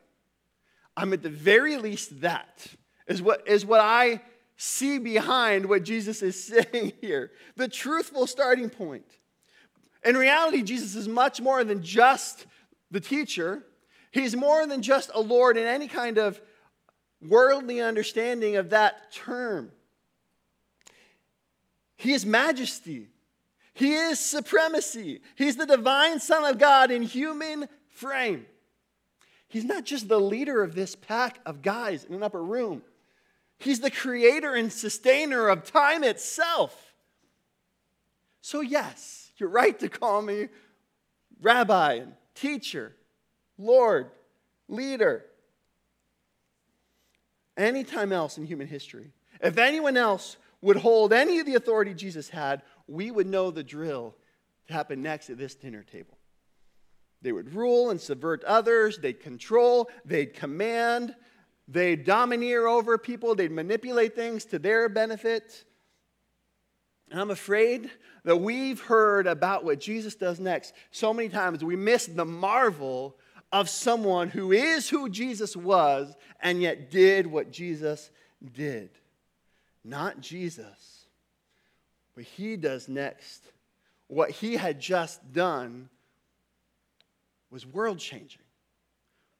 I'm 0.96 1.14
at 1.14 1.24
the 1.24 1.30
very 1.30 1.78
least 1.78 2.22
that 2.22 2.68
is 3.08 3.22
what, 3.22 3.48
is 3.48 3.66
what 3.66 3.80
I 3.80 4.22
see 4.58 5.00
behind 5.00 5.66
what 5.66 5.84
Jesus 5.84 6.22
is 6.22 6.44
saying 6.72 6.94
here. 7.02 7.32
The 7.56 7.68
truthful 7.68 8.28
starting 8.28 8.70
point. 8.70 9.06
In 10.06 10.18
reality, 10.18 10.64
Jesus 10.64 10.96
is 10.96 11.08
much 11.08 11.42
more 11.42 11.64
than 11.64 11.82
just 11.82 12.46
the 12.92 13.00
teacher. 13.00 13.64
He's 14.12 14.36
more 14.36 14.68
than 14.68 14.82
just 14.82 15.10
a 15.14 15.22
Lord 15.22 15.58
in 15.58 15.66
any 15.66 15.88
kind 15.88 16.18
of 16.18 16.42
worldly 17.22 17.80
understanding 17.82 18.58
of 18.58 18.72
that 18.72 19.12
term. 19.12 19.72
He 21.96 22.12
is 22.14 22.26
majesty. 22.26 23.08
He 23.74 23.94
is 23.94 24.20
supremacy. 24.20 25.22
He's 25.36 25.56
the 25.56 25.66
divine 25.66 26.20
Son 26.20 26.44
of 26.44 26.60
God 26.60 26.92
in 26.92 27.02
human 27.02 27.68
frame. 27.88 28.46
He's 29.54 29.66
not 29.66 29.86
just 29.86 30.08
the 30.08 30.20
leader 30.20 30.64
of 30.64 30.74
this 30.74 30.96
pack 30.96 31.38
of 31.46 31.62
guys 31.62 32.06
in 32.06 32.16
an 32.16 32.24
upper 32.24 32.44
room, 32.44 32.82
he's 33.60 33.82
the 33.82 33.92
creator 33.92 34.56
and 34.56 34.74
sustainer 34.74 35.48
of 35.48 35.72
time 35.72 36.04
itself. 36.04 36.96
So, 38.42 38.62
yes, 38.62 39.30
you're 39.38 39.50
right 39.50 39.78
to 39.80 39.90
call 39.90 40.24
me 40.24 40.48
rabbi 41.40 41.94
and 41.94 42.14
teacher, 42.34 42.96
Lord, 43.60 44.10
leader. 44.68 45.24
anytime 47.56 48.12
else 48.12 48.40
in 48.40 48.48
human 48.48 48.66
history, 48.66 49.12
if 49.40 49.60
anyone 49.60 49.98
else 49.98 50.38
would 50.62 50.78
hold 50.78 51.14
any 51.14 51.38
of 51.38 51.46
the 51.46 51.54
authority 51.54 51.94
Jesus 51.94 52.28
had, 52.28 52.64
we 52.88 53.12
would 53.12 53.28
know 53.28 53.52
the 53.52 53.64
drill 53.64 54.16
to 54.66 54.74
happen 54.74 55.04
next 55.04 55.30
at 55.30 55.38
this 55.38 55.54
dinner 55.54 55.84
table. 55.84 56.18
They 57.24 57.32
would 57.32 57.56
rule 57.56 57.90
and 57.90 58.00
subvert 58.00 58.44
others, 58.44 59.00
they'd 59.00 59.20
control, 59.20 59.90
they'd 60.06 60.34
command, 60.34 61.16
they'd 61.68 62.04
domineer 62.04 62.68
over 62.68 62.98
people, 62.98 63.34
they'd 63.34 63.52
manipulate 63.52 64.16
things 64.16 64.46
to 64.46 64.60
their 64.60 64.90
benefit. 64.90 65.64
And 67.10 67.20
I'm 67.20 67.32
afraid 67.32 67.90
that 68.26 68.38
we've 68.38 68.82
heard 68.82 69.26
about 69.26 69.64
what 69.64 69.80
Jesus 69.80 70.16
does 70.16 70.40
next 70.40 70.74
so 70.92 71.14
many 71.14 71.30
times, 71.30 71.64
we 71.64 71.78
miss 71.78 72.08
the 72.08 72.26
marvel 72.26 73.16
of 73.54 73.70
someone 73.70 74.30
who 74.30 74.52
is 74.52 74.90
who 74.90 75.10
Jesus 75.10 75.56
was 75.56 76.14
and 76.42 76.62
yet 76.62 76.92
did 76.92 77.26
what 77.26 77.52
Jesus 77.52 78.10
did. 78.54 78.90
Not 79.84 80.20
Jesus. 80.20 81.06
What 82.16 82.26
he 82.26 82.58
does 82.58 82.90
next, 82.90 83.44
what 84.08 84.32
he 84.32 84.56
had 84.56 84.80
just 84.80 85.34
done, 85.34 85.90
was 87.54 87.68
world 87.68 88.00
changing. 88.00 88.42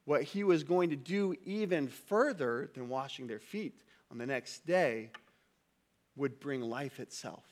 What 0.04 0.22
he 0.22 0.44
was 0.44 0.62
going 0.62 0.90
to 0.90 0.96
do 0.96 1.34
even 1.44 1.88
further 1.88 2.70
than 2.74 2.88
washing 2.88 3.26
their 3.26 3.40
feet 3.40 3.80
on 4.10 4.18
the 4.18 4.26
next 4.26 4.66
day 4.66 5.10
would 6.14 6.38
bring 6.38 6.60
life 6.60 7.00
itself. 7.00 7.44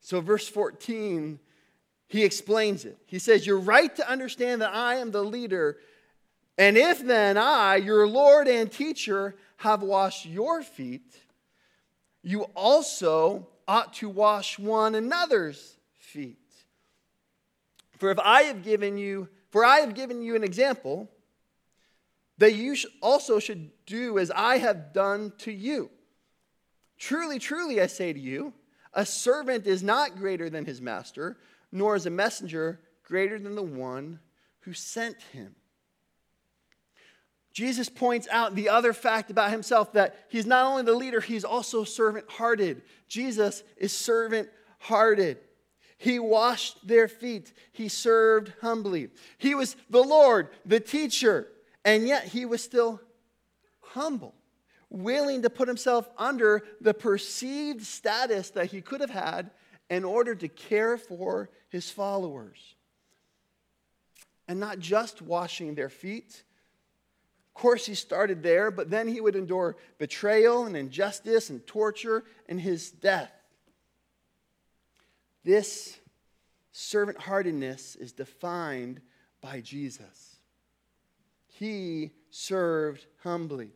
So, 0.00 0.20
verse 0.20 0.46
14, 0.48 1.38
he 2.08 2.24
explains 2.24 2.84
it. 2.84 2.98
He 3.06 3.18
says, 3.18 3.46
You're 3.46 3.58
right 3.58 3.94
to 3.96 4.08
understand 4.08 4.60
that 4.60 4.74
I 4.74 4.96
am 4.96 5.12
the 5.12 5.24
leader. 5.24 5.78
And 6.58 6.76
if 6.76 7.04
then 7.04 7.38
I, 7.38 7.76
your 7.76 8.06
Lord 8.06 8.48
and 8.48 8.70
teacher, 8.70 9.36
have 9.58 9.82
washed 9.82 10.26
your 10.26 10.62
feet, 10.62 11.14
you 12.22 12.42
also 12.54 13.46
ought 13.66 13.94
to 13.94 14.08
wash 14.08 14.58
one 14.58 14.94
another's 14.94 15.76
feet. 15.98 16.39
For 18.00 18.10
if 18.10 18.18
I 18.18 18.44
have 18.44 18.62
given 18.62 18.96
you, 18.96 19.28
for 19.50 19.62
I 19.62 19.80
have 19.80 19.94
given 19.94 20.22
you 20.22 20.34
an 20.34 20.42
example 20.42 21.10
that 22.38 22.54
you 22.54 22.74
also 23.02 23.38
should 23.38 23.70
do 23.84 24.18
as 24.18 24.30
I 24.30 24.56
have 24.56 24.94
done 24.94 25.34
to 25.40 25.52
you. 25.52 25.90
Truly, 26.96 27.38
truly, 27.38 27.78
I 27.78 27.86
say 27.86 28.14
to 28.14 28.18
you, 28.18 28.54
a 28.94 29.04
servant 29.04 29.66
is 29.66 29.82
not 29.82 30.16
greater 30.16 30.48
than 30.48 30.64
his 30.64 30.80
master, 30.80 31.36
nor 31.70 31.94
is 31.94 32.06
a 32.06 32.10
messenger 32.10 32.80
greater 33.04 33.38
than 33.38 33.54
the 33.54 33.62
one 33.62 34.18
who 34.60 34.72
sent 34.72 35.20
him. 35.34 35.54
Jesus 37.52 37.90
points 37.90 38.28
out 38.30 38.54
the 38.54 38.70
other 38.70 38.94
fact 38.94 39.30
about 39.30 39.50
himself 39.50 39.92
that 39.92 40.24
he's 40.30 40.46
not 40.46 40.64
only 40.64 40.84
the 40.84 40.94
leader, 40.94 41.20
he's 41.20 41.44
also 41.44 41.84
servant 41.84 42.30
hearted. 42.30 42.80
Jesus 43.08 43.62
is 43.76 43.92
servant 43.92 44.48
hearted. 44.78 45.36
He 46.00 46.18
washed 46.18 46.88
their 46.88 47.08
feet. 47.08 47.52
He 47.72 47.88
served 47.88 48.54
humbly. 48.62 49.10
He 49.36 49.54
was 49.54 49.76
the 49.90 50.02
Lord, 50.02 50.48
the 50.64 50.80
teacher, 50.80 51.48
and 51.84 52.08
yet 52.08 52.24
he 52.24 52.46
was 52.46 52.64
still 52.64 53.02
humble, 53.82 54.34
willing 54.88 55.42
to 55.42 55.50
put 55.50 55.68
himself 55.68 56.08
under 56.16 56.64
the 56.80 56.94
perceived 56.94 57.82
status 57.82 58.48
that 58.52 58.70
he 58.70 58.80
could 58.80 59.02
have 59.02 59.10
had 59.10 59.50
in 59.90 60.04
order 60.04 60.34
to 60.34 60.48
care 60.48 60.96
for 60.96 61.50
his 61.68 61.90
followers. 61.90 62.76
And 64.48 64.58
not 64.58 64.78
just 64.78 65.20
washing 65.20 65.74
their 65.74 65.90
feet. 65.90 66.44
Of 67.54 67.60
course, 67.60 67.84
he 67.84 67.94
started 67.94 68.42
there, 68.42 68.70
but 68.70 68.88
then 68.88 69.06
he 69.06 69.20
would 69.20 69.36
endure 69.36 69.76
betrayal 69.98 70.64
and 70.64 70.78
injustice 70.78 71.50
and 71.50 71.66
torture 71.66 72.24
and 72.48 72.58
his 72.58 72.90
death. 72.90 73.32
This 75.44 75.98
servant 76.72 77.18
heartedness 77.18 77.96
is 77.96 78.12
defined 78.12 79.00
by 79.40 79.60
Jesus. 79.60 80.36
He 81.46 82.12
served 82.30 83.06
humbly. 83.22 83.70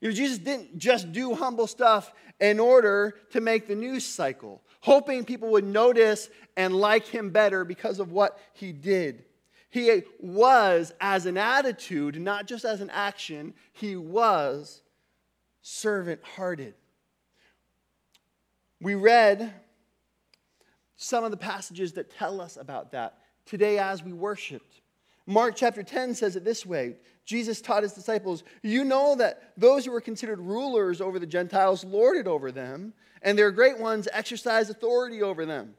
You 0.00 0.08
know, 0.08 0.14
Jesus 0.14 0.38
didn't 0.38 0.78
just 0.78 1.12
do 1.12 1.34
humble 1.34 1.66
stuff 1.66 2.12
in 2.40 2.58
order 2.58 3.14
to 3.30 3.40
make 3.40 3.68
the 3.68 3.76
news 3.76 4.04
cycle, 4.04 4.62
hoping 4.80 5.24
people 5.24 5.50
would 5.50 5.64
notice 5.64 6.28
and 6.56 6.74
like 6.74 7.06
him 7.06 7.30
better 7.30 7.64
because 7.64 8.00
of 8.00 8.10
what 8.10 8.38
he 8.52 8.72
did. 8.72 9.24
He 9.70 10.02
was, 10.18 10.92
as 11.00 11.24
an 11.24 11.38
attitude, 11.38 12.20
not 12.20 12.46
just 12.46 12.64
as 12.64 12.80
an 12.80 12.90
action, 12.90 13.54
he 13.72 13.96
was 13.96 14.82
servant 15.62 16.20
hearted. 16.22 16.74
We 18.80 18.96
read 18.96 19.54
some 21.02 21.24
of 21.24 21.30
the 21.30 21.36
passages 21.36 21.92
that 21.94 22.10
tell 22.10 22.40
us 22.40 22.56
about 22.56 22.92
that 22.92 23.18
today 23.44 23.78
as 23.78 24.02
we 24.02 24.12
worshiped. 24.12 24.80
Mark 25.26 25.54
chapter 25.56 25.82
10 25.82 26.14
says 26.14 26.36
it 26.36 26.44
this 26.44 26.66
way 26.66 26.96
Jesus 27.24 27.60
taught 27.60 27.82
his 27.82 27.92
disciples, 27.92 28.42
You 28.62 28.84
know 28.84 29.14
that 29.16 29.52
those 29.56 29.84
who 29.84 29.92
were 29.92 30.00
considered 30.00 30.40
rulers 30.40 31.00
over 31.00 31.18
the 31.18 31.26
Gentiles 31.26 31.84
lorded 31.84 32.26
over 32.26 32.50
them, 32.50 32.94
and 33.22 33.38
their 33.38 33.50
great 33.50 33.78
ones 33.78 34.08
exercise 34.12 34.70
authority 34.70 35.22
over 35.22 35.46
them. 35.46 35.74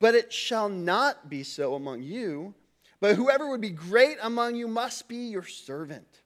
But 0.00 0.14
it 0.14 0.32
shall 0.32 0.68
not 0.68 1.30
be 1.30 1.42
so 1.42 1.74
among 1.74 2.02
you. 2.02 2.54
But 3.00 3.16
whoever 3.16 3.48
would 3.50 3.60
be 3.60 3.70
great 3.70 4.18
among 4.22 4.56
you 4.56 4.68
must 4.68 5.08
be 5.08 5.28
your 5.28 5.44
servant. 5.44 6.22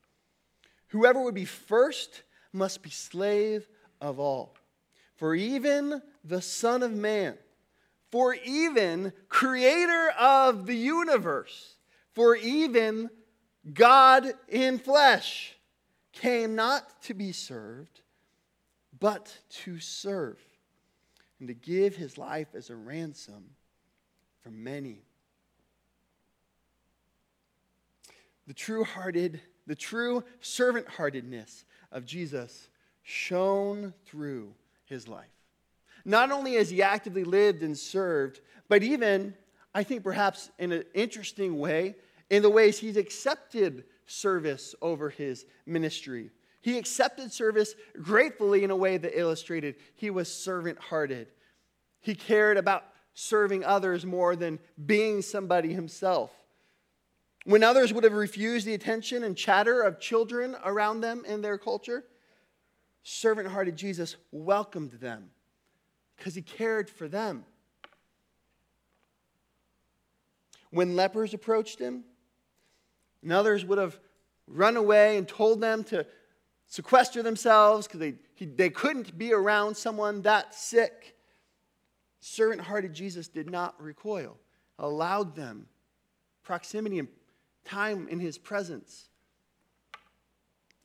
Whoever 0.89 1.23
would 1.23 1.35
be 1.35 1.45
first 1.45 2.23
must 2.53 2.83
be 2.83 2.91
slave 2.91 3.69
of 4.01 4.19
all. 4.19 4.57
For 5.17 5.35
even 5.35 6.03
the 6.25 6.41
Son 6.41 6.83
of 6.83 6.93
Man, 6.93 7.37
for 8.11 8.35
even 8.35 9.13
creator 9.29 10.11
of 10.19 10.67
the 10.67 10.77
universe, 10.77 11.75
for 12.13 12.35
even 12.37 13.11
God 13.73 14.33
in 14.49 14.79
flesh 14.79 15.55
came 16.13 16.55
not 16.55 17.03
to 17.03 17.15
be 17.15 17.33
served, 17.33 18.01
but 18.99 19.39
to 19.51 19.79
serve, 19.79 20.39
and 21.39 21.49
to 21.49 21.55
give 21.55 21.97
his 21.97 22.19
life 22.19 22.49
as 22.55 22.71
a 22.71 22.77
ransom 22.77 23.51
for 24.41 24.51
many. 24.51 25.03
The 28.47 28.55
true 28.55 28.85
hearted, 28.85 29.41
the 29.67 29.75
true 29.75 30.25
servant 30.41 30.89
heartedness 30.89 31.65
of 31.93 32.07
Jesus 32.07 32.69
shone 33.03 33.93
through 34.07 34.55
his 34.87 35.07
life. 35.07 35.27
Not 36.09 36.33
only 36.33 36.55
has 36.55 36.71
he 36.71 36.83
actively 36.83 37.23
lived 37.23 37.63
and 37.63 37.77
served, 37.77 38.41
but 38.67 38.83
even, 38.83 39.35
I 39.75 39.83
think 39.83 40.03
perhaps 40.03 40.51
in 40.59 40.73
an 40.73 40.85
interesting 40.95 41.59
way, 41.59 41.97
in 42.31 42.41
the 42.43 42.49
ways 42.49 42.79
he's 42.79 42.97
accepted 42.97 43.85
service 44.07 44.75
over 44.81 45.11
his 45.11 45.45
ministry. 45.67 46.31
He 46.63 46.79
accepted 46.79 47.31
service 47.31 47.75
gratefully 48.01 48.65
in 48.65 48.71
a 48.71 48.77
way 48.77 48.97
that 48.97 49.21
illustrated 49.21 49.75
he 49.97 50.09
was 50.09 50.33
servant 50.33 50.79
hearted. 50.79 51.29
He 52.01 52.15
cared 52.15 52.57
about 52.57 52.85
serving 53.13 53.63
others 53.63 54.07
more 54.07 54.35
than 54.35 54.61
being 54.87 55.21
somebody 55.21 55.75
himself. 55.75 56.31
When 57.45 57.63
others 57.63 57.93
would 57.93 58.05
have 58.05 58.15
refused 58.15 58.67
the 58.67 58.73
attention 58.73 59.25
and 59.25 59.37
chatter 59.37 59.83
of 59.83 60.01
children 60.01 60.57
around 60.65 61.03
them 61.03 61.27
in 61.27 61.43
their 61.43 61.59
culture, 61.59 62.03
servant 63.03 63.49
hearted 63.49 63.77
Jesus 63.77 64.17
welcomed 64.33 64.93
them 64.93 65.33
because 66.19 66.35
he 66.35 66.43
cared 66.43 66.91
for 66.91 67.09
them. 67.09 67.45
When 70.71 70.97
lepers 70.97 71.33
approached 71.33 71.79
him, 71.79 72.05
and 73.23 73.33
others 73.33 73.65
would 73.65 73.79
have 73.79 73.99
run 74.47 74.77
away 74.77 75.17
and 75.17 75.27
told 75.27 75.61
them 75.61 75.85
to 75.85 76.05
sequester 76.67 77.23
themselves 77.23 77.87
because 77.87 78.01
they, 78.01 78.15
they 78.45 78.69
couldn't 78.69 79.17
be 79.17 79.33
around 79.33 79.77
someone 79.77 80.23
that 80.23 80.55
sick. 80.55 81.17
Servant 82.21 82.61
hearted 82.61 82.93
Jesus 82.93 83.29
did 83.29 83.49
not 83.49 83.81
recoil, 83.83 84.37
allowed 84.79 85.35
them 85.35 85.67
proximity 86.43 86.99
and 86.99 87.09
time 87.65 88.09
in 88.09 88.21
his 88.21 88.39
presence. 88.39 89.09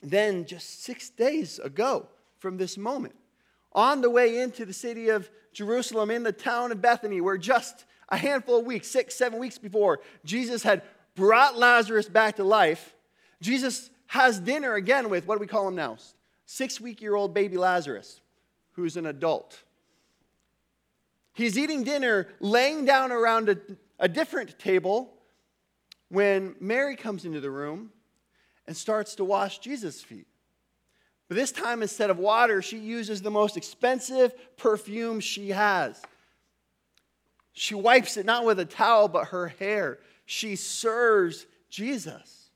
Then, 0.02 0.44
just 0.44 0.82
six 0.82 1.08
days 1.10 1.58
ago 1.58 2.08
from 2.38 2.56
this 2.56 2.76
moment, 2.76 3.14
on 3.74 4.00
the 4.00 4.10
way 4.10 4.38
into 4.38 4.64
the 4.64 4.72
city 4.72 5.08
of 5.08 5.30
Jerusalem, 5.52 6.10
in 6.10 6.22
the 6.22 6.32
town 6.32 6.72
of 6.72 6.80
Bethany, 6.80 7.20
where 7.20 7.38
just 7.38 7.84
a 8.08 8.16
handful 8.16 8.58
of 8.58 8.66
weeks, 8.66 8.88
six, 8.88 9.14
seven 9.14 9.38
weeks 9.38 9.58
before, 9.58 10.00
Jesus 10.24 10.62
had 10.62 10.82
brought 11.14 11.56
Lazarus 11.56 12.08
back 12.08 12.36
to 12.36 12.44
life. 12.44 12.94
Jesus 13.40 13.90
has 14.08 14.38
dinner 14.38 14.74
again 14.74 15.08
with 15.08 15.26
what 15.26 15.36
do 15.36 15.40
we 15.40 15.46
call 15.46 15.68
him 15.68 15.74
now? 15.74 15.96
Six 16.46 16.80
week 16.80 17.00
year 17.00 17.14
old 17.14 17.34
baby 17.34 17.56
Lazarus, 17.56 18.20
who's 18.72 18.96
an 18.96 19.06
adult. 19.06 19.62
He's 21.32 21.58
eating 21.58 21.82
dinner, 21.82 22.28
laying 22.40 22.84
down 22.84 23.10
around 23.10 23.48
a, 23.48 23.56
a 23.98 24.08
different 24.08 24.58
table 24.58 25.12
when 26.08 26.54
Mary 26.60 26.94
comes 26.94 27.24
into 27.24 27.40
the 27.40 27.50
room 27.50 27.90
and 28.66 28.76
starts 28.76 29.16
to 29.16 29.24
wash 29.24 29.58
Jesus' 29.58 30.00
feet. 30.00 30.28
But 31.28 31.36
this 31.36 31.52
time, 31.52 31.82
instead 31.82 32.10
of 32.10 32.18
water, 32.18 32.60
she 32.60 32.78
uses 32.78 33.22
the 33.22 33.30
most 33.30 33.56
expensive 33.56 34.34
perfume 34.56 35.20
she 35.20 35.50
has. 35.50 36.00
She 37.52 37.74
wipes 37.74 38.16
it 38.16 38.26
not 38.26 38.44
with 38.44 38.58
a 38.58 38.64
towel, 38.64 39.08
but 39.08 39.28
her 39.28 39.48
hair. 39.48 39.98
She 40.26 40.56
serves 40.56 41.46
Jesus. 41.70 42.50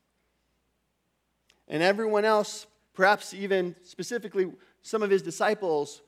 And 1.67 1.81
everyone 1.81 2.25
else, 2.25 2.67
perhaps 2.93 3.33
even 3.33 3.75
specifically 3.83 4.51
some 4.81 5.01
of 5.01 5.09
his 5.09 5.21
disciples, 5.21 6.01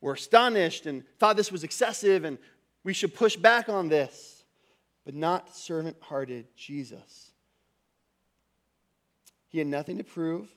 were 0.00 0.12
astonished 0.12 0.86
and 0.86 1.02
thought 1.18 1.36
this 1.36 1.50
was 1.50 1.64
excessive 1.64 2.24
and 2.24 2.38
we 2.84 2.92
should 2.92 3.14
push 3.14 3.36
back 3.36 3.68
on 3.68 3.88
this. 3.88 4.44
But 5.04 5.14
not 5.14 5.54
servant 5.54 5.96
hearted 6.00 6.46
Jesus. 6.56 7.30
He 9.48 9.58
had 9.58 9.66
nothing 9.66 9.98
to 9.98 10.04
prove, 10.04 10.48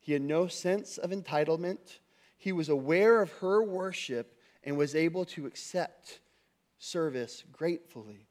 he 0.00 0.12
had 0.12 0.22
no 0.22 0.46
sense 0.46 0.98
of 0.98 1.10
entitlement. 1.10 1.98
He 2.36 2.52
was 2.52 2.68
aware 2.68 3.20
of 3.20 3.30
her 3.34 3.62
worship 3.62 4.36
and 4.64 4.76
was 4.76 4.94
able 4.94 5.24
to 5.26 5.46
accept 5.46 6.20
service 6.78 7.44
gratefully. 7.52 8.26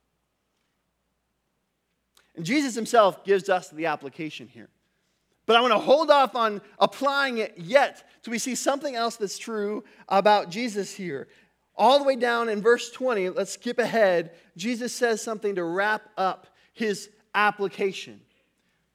And 2.36 2.46
Jesus 2.46 2.76
himself 2.76 3.24
gives 3.24 3.50
us 3.50 3.70
the 3.70 3.86
application 3.86 4.48
here. 4.48 4.70
But 5.46 5.56
I 5.56 5.62
want 5.62 5.74
to 5.74 5.80
hold 5.80 6.12
off 6.12 6.36
on 6.36 6.62
applying 6.78 7.40
it 7.40 7.56
yet 7.58 8.08
till 8.22 8.32
we 8.32 8.38
see 8.38 8.56
something 8.56 8.96
else 8.96 9.16
that's 9.16 9.38
true 9.38 9.84
about 10.08 10.50
Jesus 10.50 10.94
here. 10.94 11.28
All 11.76 11.98
the 11.98 12.06
way 12.06 12.16
down 12.16 12.50
in 12.50 12.62
verse 12.62 12.92
20, 12.92 13.30
let's 13.30 13.54
skip 13.54 13.80
ahead. 13.80 14.32
Jesus 14.58 14.94
says 14.94 15.22
something 15.22 15.56
to 15.56 15.64
wrap 15.64 16.04
up 16.18 16.48
his 16.74 17.10
application. 17.34 18.22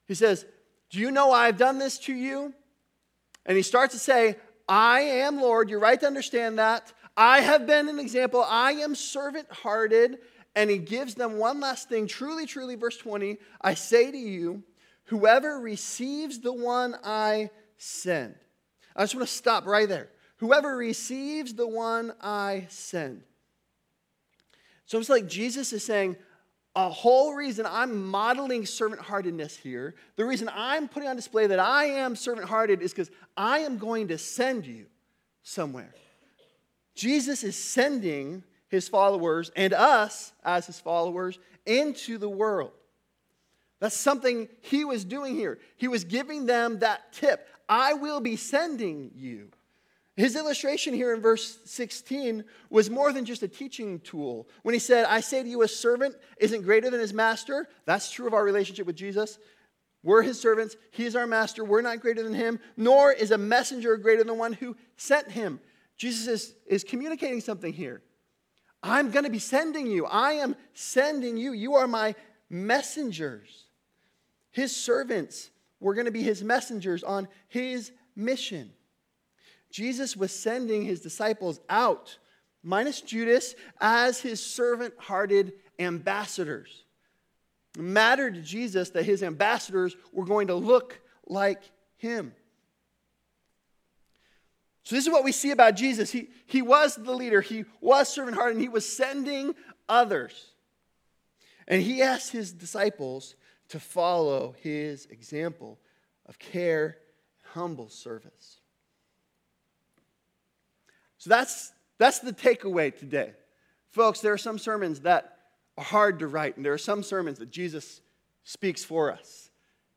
He 0.07 0.15
says, 0.15 0.45
Do 0.91 0.99
you 1.01 1.11
know 1.11 1.33
I've 1.33 1.57
done 1.57 1.79
this 1.79 1.99
to 2.01 2.15
you? 2.15 2.53
And 3.47 3.57
he 3.57 3.63
starts 3.63 3.95
to 3.95 4.01
say, 4.01 4.37
I 4.69 5.01
am 5.01 5.41
Lord. 5.41 5.69
You're 5.69 5.81
right 5.81 6.01
to 6.01 6.07
understand 6.07 6.59
that. 6.59 6.93
I 7.17 7.41
have 7.41 7.67
been 7.67 7.89
an 7.89 7.99
example. 7.99 8.45
I 8.47 8.73
am 8.73 8.95
servant 8.95 9.51
hearted. 9.51 10.19
And 10.57 10.71
he 10.71 10.79
gives 10.79 11.15
them 11.15 11.39
one 11.39 11.61
last 11.61 11.89
thing. 11.89 12.07
Truly, 12.07 12.47
truly, 12.47 12.77
verse 12.77 12.97
20, 12.97 13.39
I 13.61 13.75
say 13.75 14.11
to 14.11 14.17
you, 14.17 14.63
Whoever 15.09 15.61
receives 15.61 16.41
the 16.41 16.53
one 16.53 16.97
I 17.05 17.51
send. 17.77 18.37
I 18.97 19.03
just 19.03 19.15
want 19.15 19.29
to 19.29 19.35
stop 19.35 19.67
right 19.67 19.89
there. 19.89 20.09
Whoever 20.37 20.77
receives 20.77 21.55
the 21.55 21.67
one 21.67 22.13
I 22.21 22.67
send. 22.71 23.23
So 24.87 24.99
it's 24.99 25.09
like 25.09 25.27
Jesus 25.27 25.73
is 25.73 25.85
saying, 25.85 26.17
a 26.77 26.89
whole 26.89 27.35
reason 27.35 27.67
I'm 27.69 28.07
modeling 28.07 28.67
servant 28.67 29.01
heartedness 29.01 29.57
here, 29.57 29.95
the 30.17 30.25
reason 30.25 30.51
I'm 30.53 30.89
putting 30.89 31.09
on 31.09 31.17
display 31.17 31.47
that 31.47 31.59
I 31.59 31.85
am 31.85 32.17
servant 32.17 32.49
hearted 32.49 32.83
is 32.83 32.93
because 32.93 33.11
I 33.37 33.61
am 33.61 33.79
going 33.79 34.09
to 34.09 34.19
send 34.19 34.67
you 34.67 34.87
somewhere. 35.43 35.95
Jesus 36.95 37.45
is 37.45 37.57
sending 37.57 38.43
his 38.69 38.89
followers 38.89 39.51
and 39.55 39.73
us 39.73 40.33
as 40.45 40.67
his 40.67 40.81
followers 40.81 41.39
into 41.67 42.19
the 42.19 42.29
world. 42.29 42.73
That's 43.81 43.97
something 43.97 44.49
he 44.63 44.85
was 44.85 45.05
doing 45.05 45.35
here. 45.35 45.59
He 45.77 45.89
was 45.89 46.05
giving 46.05 46.47
them 46.47 46.81
that 46.81 47.13
tip 47.13 47.49
I 47.69 47.95
will 47.95 48.21
be 48.21 48.37
sending 48.37 49.11
you. 49.15 49.49
His 50.17 50.37
illustration 50.37 50.95
here 50.95 51.13
in 51.13 51.21
verse 51.21 51.59
16 51.65 52.45
was 52.71 52.89
more 52.89 53.13
than 53.13 53.25
just 53.25 53.43
a 53.43 53.49
teaching 53.49 53.99
tool. 54.01 54.49
When 54.63 54.73
he 54.73 54.79
said, 54.79 55.07
I 55.07 55.21
say 55.21 55.43
to 55.43 55.49
you, 55.49 55.63
a 55.63 55.69
servant 55.69 56.15
isn't 56.39 56.63
greater 56.63 56.89
than 56.89 57.01
his 57.01 57.13
master, 57.13 57.69
that's 57.85 58.11
true 58.13 58.27
of 58.27 58.35
our 58.35 58.45
relationship 58.45 58.87
with 58.87 58.95
Jesus. 58.95 59.39
We're 60.05 60.23
his 60.23 60.39
servants, 60.39 60.77
he 60.93 61.05
is 61.05 61.17
our 61.17 61.27
master, 61.27 61.65
we're 61.65 61.83
not 61.83 62.01
greater 62.01 62.23
than 62.23 62.35
him, 62.35 62.61
nor 62.77 63.11
is 63.11 63.33
a 63.33 63.39
messenger 63.39 63.97
greater 63.97 64.23
than 64.23 64.39
one 64.39 64.53
who 64.53 64.77
sent 64.97 65.31
him. 65.31 65.59
Jesus 65.97 66.29
is, 66.29 66.55
is 66.67 66.85
communicating 66.85 67.41
something 67.41 67.73
here. 67.73 68.03
I'm 68.83 69.11
going 69.11 69.25
to 69.25 69.31
be 69.31 69.39
sending 69.39 69.87
you. 69.87 70.05
I 70.05 70.35
am 70.35 70.55
sending 70.75 71.37
you. 71.37 71.53
You 71.53 71.75
are 71.77 71.89
my 71.89 72.15
messengers. 72.51 73.65
His 74.51 74.77
servants 74.77 75.51
were 75.81 75.95
going 75.95 76.05
to 76.05 76.13
be 76.13 76.23
his 76.23 76.45
messengers 76.45 77.03
on 77.03 77.27
his 77.49 77.91
mission. 78.15 78.71
Jesus 79.75 80.17
was 80.17 80.31
sending 80.31 80.85
his 80.85 81.01
disciples 81.01 81.59
out, 81.69 82.17
minus 82.63 83.01
Judas, 83.01 83.57
as 83.81 84.21
his 84.21 84.41
servant 84.41 84.95
hearted 84.99 85.53
ambassadors. 85.81 86.85
It 87.77 87.83
mattered 87.83 88.35
to 88.35 88.41
Jesus 88.41 88.91
that 88.91 89.05
his 89.05 89.25
ambassadors 89.25 89.97
were 90.13 90.27
going 90.27 90.47
to 90.47 90.55
look 90.55 91.01
like 91.27 91.61
him. 91.97 92.33
So, 94.85 94.95
this 94.95 95.09
is 95.09 95.13
what 95.13 95.25
we 95.25 95.33
see 95.33 95.51
about 95.51 95.75
Jesus. 95.75 96.13
He, 96.13 96.29
he 96.47 96.63
was 96.63 96.95
the 96.95 97.13
leader, 97.13 97.41
he 97.41 97.65
was 97.81 98.09
servant 98.09 98.37
hearted, 98.37 98.55
and 98.55 98.63
he 98.63 98.69
was 98.69 98.89
sending 98.89 99.57
others. 99.89 100.53
And 101.67 101.83
he 101.83 102.01
asked 102.01 102.31
his 102.31 102.53
disciples 102.53 103.35
to 103.71 103.81
follow 103.81 104.55
his 104.61 105.07
example 105.07 105.81
of 106.27 106.39
care 106.39 106.99
humble 107.43 107.89
service. 107.89 108.61
So, 111.25 111.31
that's, 111.31 111.73
that's 111.97 112.19
the 112.19 112.35
takeaway 112.35 112.95
today. 112.95 113.33
Folks, 113.93 114.21
there 114.21 114.35
are 114.35 114.39
some 114.39 114.59
sermons 114.59 115.01
that 115.01 115.39
are 115.79 115.85
hard 115.85 116.19
to 116.19 116.27
write, 116.27 116.59
and 116.59 116.67
there 116.67 116.75
are 116.75 116.79
some 116.79 117.03
sermons 117.03 117.39
that 117.39 117.51
Jesus 117.51 118.03
speaks 118.43 118.85
for 118.85 119.11
us. 119.11 119.49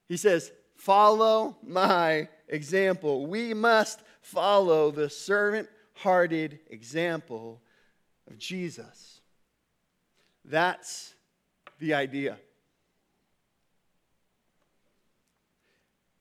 He 0.08 0.16
says, 0.16 0.54
Follow 0.76 1.58
my 1.62 2.30
example. 2.48 3.28
We 3.28 3.54
must 3.54 4.00
follow 4.22 4.90
the 4.90 5.10
servant 5.10 5.68
hearted 5.96 6.60
example 6.70 7.60
of 8.30 8.38
Jesus. 8.38 9.20
That's 10.46 11.14
the 11.78 11.94
idea. 11.94 12.38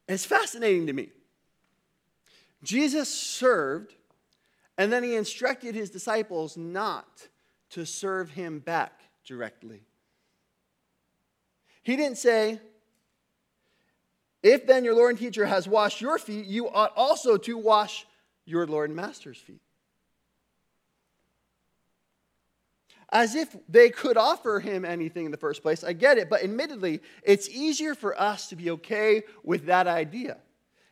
And 0.08 0.16
it's 0.16 0.26
fascinating 0.26 0.88
to 0.88 0.92
me. 0.92 1.10
Jesus 2.64 3.08
served, 3.08 3.94
and 4.78 4.92
then 4.92 5.02
he 5.02 5.14
instructed 5.14 5.74
his 5.74 5.90
disciples 5.90 6.56
not 6.56 7.28
to 7.70 7.84
serve 7.84 8.30
him 8.30 8.58
back 8.58 9.00
directly. 9.24 9.82
He 11.82 11.96
didn't 11.96 12.18
say, 12.18 12.60
if 14.42 14.66
then 14.66 14.84
your 14.84 14.94
Lord 14.94 15.10
and 15.10 15.18
teacher 15.18 15.46
has 15.46 15.68
washed 15.68 16.00
your 16.00 16.18
feet, 16.18 16.46
you 16.46 16.68
ought 16.68 16.92
also 16.96 17.36
to 17.36 17.58
wash 17.58 18.06
your 18.44 18.66
Lord 18.66 18.90
and 18.90 18.96
master's 18.96 19.38
feet. 19.38 19.60
As 23.10 23.34
if 23.34 23.56
they 23.68 23.90
could 23.90 24.16
offer 24.16 24.60
him 24.60 24.84
anything 24.84 25.26
in 25.26 25.30
the 25.30 25.36
first 25.36 25.62
place. 25.62 25.84
I 25.84 25.92
get 25.92 26.18
it, 26.18 26.28
but 26.28 26.42
admittedly, 26.42 27.00
it's 27.22 27.48
easier 27.48 27.94
for 27.94 28.20
us 28.20 28.48
to 28.48 28.56
be 28.56 28.70
okay 28.70 29.22
with 29.42 29.66
that 29.66 29.86
idea. 29.86 30.38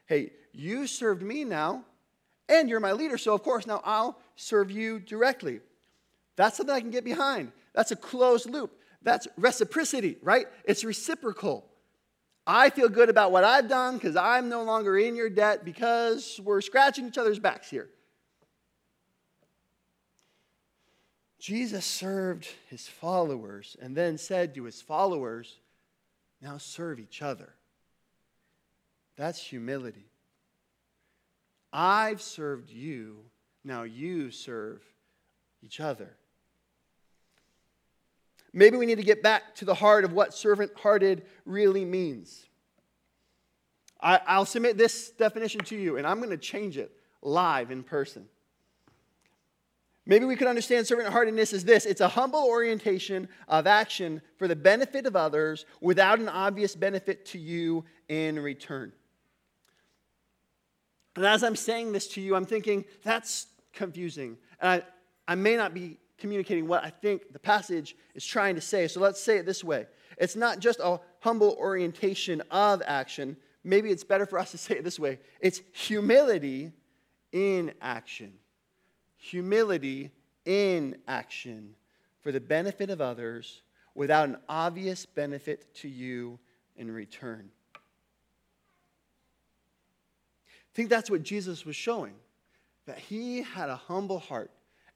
Hey, 0.06 0.30
you 0.52 0.86
served 0.86 1.22
me 1.22 1.44
now, 1.44 1.84
and 2.48 2.68
you're 2.68 2.80
my 2.80 2.92
leader, 2.92 3.18
so 3.18 3.34
of 3.34 3.42
course 3.42 3.66
now 3.66 3.80
I'll 3.84 4.18
serve 4.36 4.70
you 4.70 4.98
directly. 4.98 5.60
That's 6.36 6.56
something 6.56 6.74
I 6.74 6.80
can 6.80 6.90
get 6.90 7.04
behind. 7.04 7.52
That's 7.74 7.90
a 7.90 7.96
closed 7.96 8.50
loop. 8.50 8.78
That's 9.02 9.28
reciprocity, 9.36 10.16
right? 10.22 10.46
It's 10.64 10.84
reciprocal. 10.84 11.66
I 12.46 12.70
feel 12.70 12.88
good 12.88 13.08
about 13.08 13.32
what 13.32 13.44
I've 13.44 13.68
done 13.68 13.94
because 13.94 14.16
I'm 14.16 14.48
no 14.48 14.62
longer 14.62 14.98
in 14.98 15.16
your 15.16 15.30
debt 15.30 15.64
because 15.64 16.40
we're 16.42 16.60
scratching 16.60 17.06
each 17.06 17.18
other's 17.18 17.38
backs 17.38 17.70
here. 17.70 17.88
Jesus 21.38 21.84
served 21.84 22.48
his 22.70 22.88
followers 22.88 23.76
and 23.80 23.94
then 23.94 24.16
said 24.16 24.54
to 24.54 24.64
his 24.64 24.80
followers, 24.80 25.58
Now 26.40 26.58
serve 26.58 26.98
each 26.98 27.20
other. 27.20 27.54
That's 29.16 29.38
humility. 29.38 30.06
I've 31.76 32.22
served 32.22 32.70
you, 32.70 33.16
now 33.64 33.82
you 33.82 34.30
serve 34.30 34.80
each 35.60 35.80
other. 35.80 36.16
Maybe 38.52 38.76
we 38.76 38.86
need 38.86 38.98
to 38.98 39.02
get 39.02 39.24
back 39.24 39.56
to 39.56 39.64
the 39.64 39.74
heart 39.74 40.04
of 40.04 40.12
what 40.12 40.32
servant 40.32 40.70
hearted 40.76 41.24
really 41.44 41.84
means. 41.84 42.46
I, 44.00 44.38
will 44.38 44.44
submit 44.44 44.78
this 44.78 45.10
definition 45.10 45.62
to 45.62 45.76
you, 45.76 45.96
and 45.96 46.06
I'm 46.06 46.18
going 46.18 46.30
to 46.30 46.36
change 46.36 46.78
it 46.78 46.92
live 47.22 47.72
in 47.72 47.82
person. 47.82 48.26
Maybe 50.06 50.26
we 50.26 50.36
could 50.36 50.46
understand 50.46 50.86
servant 50.86 51.08
heartedness 51.08 51.52
as 51.54 51.64
this 51.64 51.86
it's 51.86 52.02
a 52.02 52.08
humble 52.08 52.44
orientation 52.44 53.26
of 53.48 53.66
action 53.66 54.22
for 54.36 54.46
the 54.46 54.54
benefit 54.54 55.06
of 55.06 55.16
others 55.16 55.64
without 55.80 56.20
an 56.20 56.28
obvious 56.28 56.76
benefit 56.76 57.24
to 57.26 57.38
you 57.38 57.84
in 58.08 58.38
return. 58.38 58.92
And 61.16 61.24
as 61.24 61.44
I'm 61.44 61.56
saying 61.56 61.92
this 61.92 62.08
to 62.08 62.20
you, 62.20 62.34
I'm 62.34 62.44
thinking 62.44 62.84
that's 63.02 63.46
confusing. 63.72 64.36
And 64.60 64.82
I, 64.82 65.32
I 65.32 65.34
may 65.34 65.56
not 65.56 65.74
be 65.74 65.98
communicating 66.18 66.66
what 66.66 66.84
I 66.84 66.90
think 66.90 67.32
the 67.32 67.38
passage 67.38 67.96
is 68.14 68.24
trying 68.24 68.54
to 68.54 68.60
say. 68.60 68.88
So 68.88 69.00
let's 69.00 69.20
say 69.20 69.38
it 69.38 69.46
this 69.46 69.62
way 69.62 69.86
it's 70.16 70.36
not 70.36 70.60
just 70.60 70.80
a 70.80 71.00
humble 71.20 71.56
orientation 71.58 72.42
of 72.50 72.82
action, 72.86 73.36
maybe 73.64 73.90
it's 73.90 74.04
better 74.04 74.26
for 74.26 74.38
us 74.38 74.52
to 74.52 74.58
say 74.64 74.76
it 74.76 74.84
this 74.84 74.98
way 74.98 75.18
it's 75.40 75.60
humility 75.72 76.72
in 77.32 77.72
action. 77.80 78.32
Humility 79.16 80.12
in 80.44 80.96
action 81.08 81.74
for 82.20 82.30
the 82.32 82.40
benefit 82.40 82.90
of 82.90 83.00
others 83.00 83.62
without 83.94 84.28
an 84.28 84.36
obvious 84.48 85.06
benefit 85.06 85.74
to 85.74 85.88
you 85.88 86.38
in 86.76 86.90
return. 86.90 87.50
I 90.56 90.63
think 90.74 90.90
that's 90.90 91.10
what 91.10 91.22
Jesus 91.22 91.64
was 91.64 91.76
showing 91.76 92.14
that 92.86 92.98
he 92.98 93.40
had 93.42 93.70
a 93.70 93.76
humble 93.76 94.18
heart, 94.18 94.50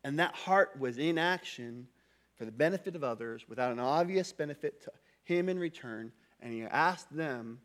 and 0.05 0.19
that 0.19 0.35
heart 0.35 0.79
was 0.79 0.99
in 0.99 1.17
action 1.17 1.89
for 2.37 2.45
the 2.45 2.53
benefit 2.53 2.95
of 2.95 3.03
others 3.03 3.47
without 3.49 3.73
an 3.73 3.81
obvious 3.81 4.33
benefit 4.33 4.83
to 4.83 4.93
him 5.25 5.49
in 5.49 5.59
return. 5.59 6.13
And 6.41 6.53
he 6.53 6.63
asked 6.63 7.15
them 7.15 7.61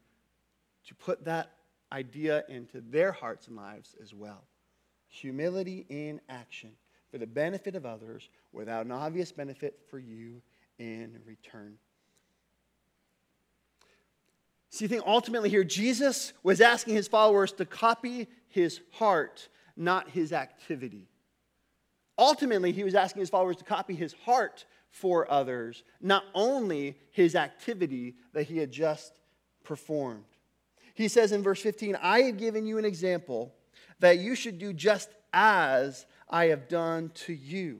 to 0.87 0.95
put 0.95 1.25
that 1.25 1.51
idea 1.91 2.43
into 2.49 2.81
their 2.81 3.11
hearts 3.11 3.47
and 3.47 3.55
lives 3.55 3.95
as 4.01 4.13
well. 4.13 4.45
Humility 5.09 5.85
in 5.89 6.21
action 6.29 6.71
for 7.11 7.17
the 7.17 7.27
benefit 7.27 7.75
of 7.75 7.85
others 7.85 8.29
without 8.51 8.85
an 8.85 8.91
obvious 8.91 9.31
benefit 9.31 9.79
for 9.89 9.99
you 9.99 10.41
in 10.79 11.19
return. 11.25 11.77
See, 14.73 14.85
I 14.85 14.87
think 14.87 15.03
ultimately 15.05 15.51
here, 15.51 15.63
Jesus 15.63 16.33
was 16.41 16.59
asking 16.59 16.95
his 16.95 17.07
followers 17.07 17.51
to 17.53 17.65
copy 17.65 18.27
his 18.47 18.81
heart, 18.93 19.47
not 19.77 20.09
his 20.09 20.33
activity. 20.33 21.07
Ultimately, 22.17 22.71
he 22.71 22.83
was 22.83 22.95
asking 22.95 23.19
his 23.19 23.29
followers 23.29 23.57
to 23.57 23.63
copy 23.63 23.93
his 23.93 24.13
heart 24.25 24.65
for 24.89 25.31
others, 25.31 25.83
not 26.01 26.23
only 26.33 26.97
his 27.11 27.35
activity 27.35 28.15
that 28.33 28.45
he 28.45 28.57
had 28.57 28.71
just 28.71 29.19
performed. 29.63 30.25
He 30.95 31.07
says 31.07 31.31
in 31.33 31.43
verse 31.43 31.61
15, 31.61 31.95
I 32.01 32.21
have 32.23 32.37
given 32.37 32.65
you 32.65 32.79
an 32.79 32.85
example 32.85 33.53
that 33.99 34.17
you 34.17 34.33
should 34.33 34.57
do 34.57 34.73
just 34.73 35.09
as 35.33 36.07
I 36.27 36.45
have 36.45 36.67
done 36.67 37.11
to 37.25 37.33
you. 37.33 37.79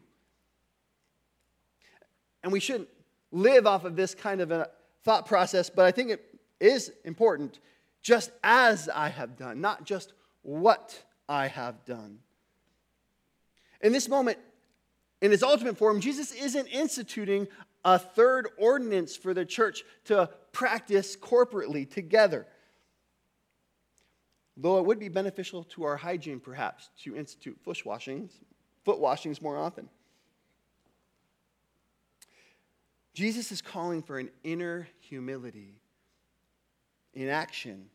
And 2.43 2.51
we 2.51 2.59
shouldn't 2.59 2.89
live 3.31 3.65
off 3.65 3.83
of 3.83 3.95
this 3.95 4.13
kind 4.13 4.41
of 4.41 4.51
a 4.51 4.69
thought 5.03 5.25
process, 5.25 5.71
but 5.71 5.85
I 5.85 5.91
think 5.91 6.11
it 6.11 6.29
is 6.63 6.91
important 7.03 7.59
just 8.01 8.31
as 8.43 8.89
I 8.89 9.09
have 9.09 9.37
done, 9.37 9.61
not 9.61 9.83
just 9.85 10.13
what 10.41 11.03
I 11.27 11.47
have 11.47 11.85
done. 11.85 12.19
In 13.81 13.91
this 13.91 14.07
moment, 14.07 14.37
in 15.21 15.31
its 15.31 15.43
ultimate 15.43 15.77
form, 15.77 15.99
Jesus 15.99 16.31
isn't 16.33 16.67
instituting 16.67 17.47
a 17.85 17.99
third 17.99 18.47
ordinance 18.57 19.15
for 19.15 19.33
the 19.33 19.45
church 19.45 19.83
to 20.05 20.29
practice 20.53 21.17
corporately 21.17 21.89
together. 21.89 22.47
Though 24.55 24.77
it 24.77 24.85
would 24.85 24.99
be 24.99 25.09
beneficial 25.09 25.63
to 25.65 25.83
our 25.83 25.97
hygiene, 25.97 26.39
perhaps, 26.39 26.89
to 27.03 27.15
institute 27.15 27.57
foot 27.63 27.85
washings, 27.85 28.31
foot 28.85 28.99
washings 28.99 29.41
more 29.41 29.57
often. 29.57 29.89
Jesus 33.13 33.51
is 33.51 33.61
calling 33.61 34.01
for 34.01 34.17
an 34.17 34.29
inner 34.43 34.87
humility 34.99 35.75
in 37.13 37.29
action, 37.29 37.85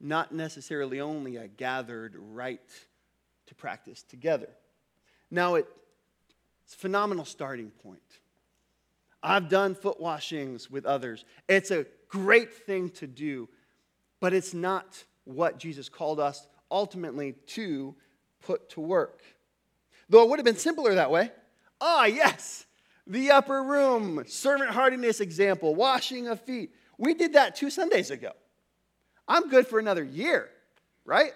not 0.00 0.32
necessarily 0.32 1.00
only 1.00 1.36
a 1.36 1.48
gathered 1.48 2.14
rite 2.16 2.86
to 3.46 3.54
practice 3.54 4.02
together. 4.02 4.48
Now, 5.30 5.54
it's 5.54 5.68
a 6.74 6.76
phenomenal 6.76 7.24
starting 7.24 7.70
point. 7.70 8.00
I've 9.22 9.48
done 9.48 9.74
foot 9.74 10.00
washings 10.00 10.70
with 10.70 10.84
others. 10.84 11.24
It's 11.48 11.70
a 11.70 11.86
great 12.08 12.52
thing 12.52 12.90
to 12.90 13.06
do, 13.06 13.48
but 14.20 14.32
it's 14.32 14.54
not 14.54 15.02
what 15.24 15.58
Jesus 15.58 15.88
called 15.88 16.20
us 16.20 16.46
ultimately 16.70 17.32
to 17.32 17.94
put 18.42 18.68
to 18.70 18.80
work. 18.80 19.22
Though 20.08 20.22
it 20.22 20.28
would 20.28 20.38
have 20.38 20.44
been 20.44 20.56
simpler 20.56 20.94
that 20.94 21.10
way. 21.10 21.32
Ah, 21.80 22.04
yes, 22.04 22.66
the 23.06 23.30
upper 23.32 23.62
room, 23.62 24.24
servant 24.26 24.70
heartiness 24.70 25.20
example, 25.20 25.74
washing 25.74 26.28
of 26.28 26.40
feet. 26.40 26.72
We 26.98 27.14
did 27.14 27.34
that 27.34 27.56
two 27.56 27.70
Sundays 27.70 28.10
ago. 28.10 28.32
I'm 29.28 29.48
good 29.48 29.66
for 29.66 29.78
another 29.78 30.04
year, 30.04 30.48
right? 31.04 31.32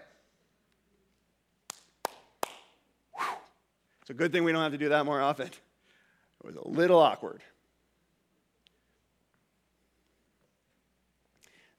It's 4.00 4.10
a 4.10 4.14
good 4.14 4.32
thing 4.32 4.44
we 4.44 4.52
don't 4.52 4.62
have 4.62 4.72
to 4.72 4.78
do 4.78 4.90
that 4.90 5.04
more 5.04 5.20
often. 5.20 5.46
It 5.48 6.46
was 6.46 6.56
a 6.56 6.68
little 6.68 6.98
awkward. 6.98 7.42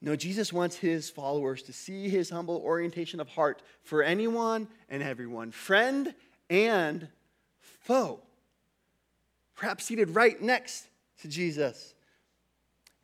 No, 0.01 0.15
Jesus 0.15 0.51
wants 0.51 0.75
his 0.75 1.09
followers 1.09 1.61
to 1.63 1.73
see 1.73 2.09
his 2.09 2.29
humble 2.29 2.57
orientation 2.57 3.19
of 3.19 3.29
heart 3.29 3.61
for 3.83 4.01
anyone 4.01 4.67
and 4.89 5.03
everyone, 5.03 5.51
friend 5.51 6.13
and 6.49 7.07
foe 7.59 8.21
perhaps 9.61 9.85
seated 9.85 10.15
right 10.15 10.41
next 10.41 10.87
to 11.21 11.27
Jesus, 11.27 11.93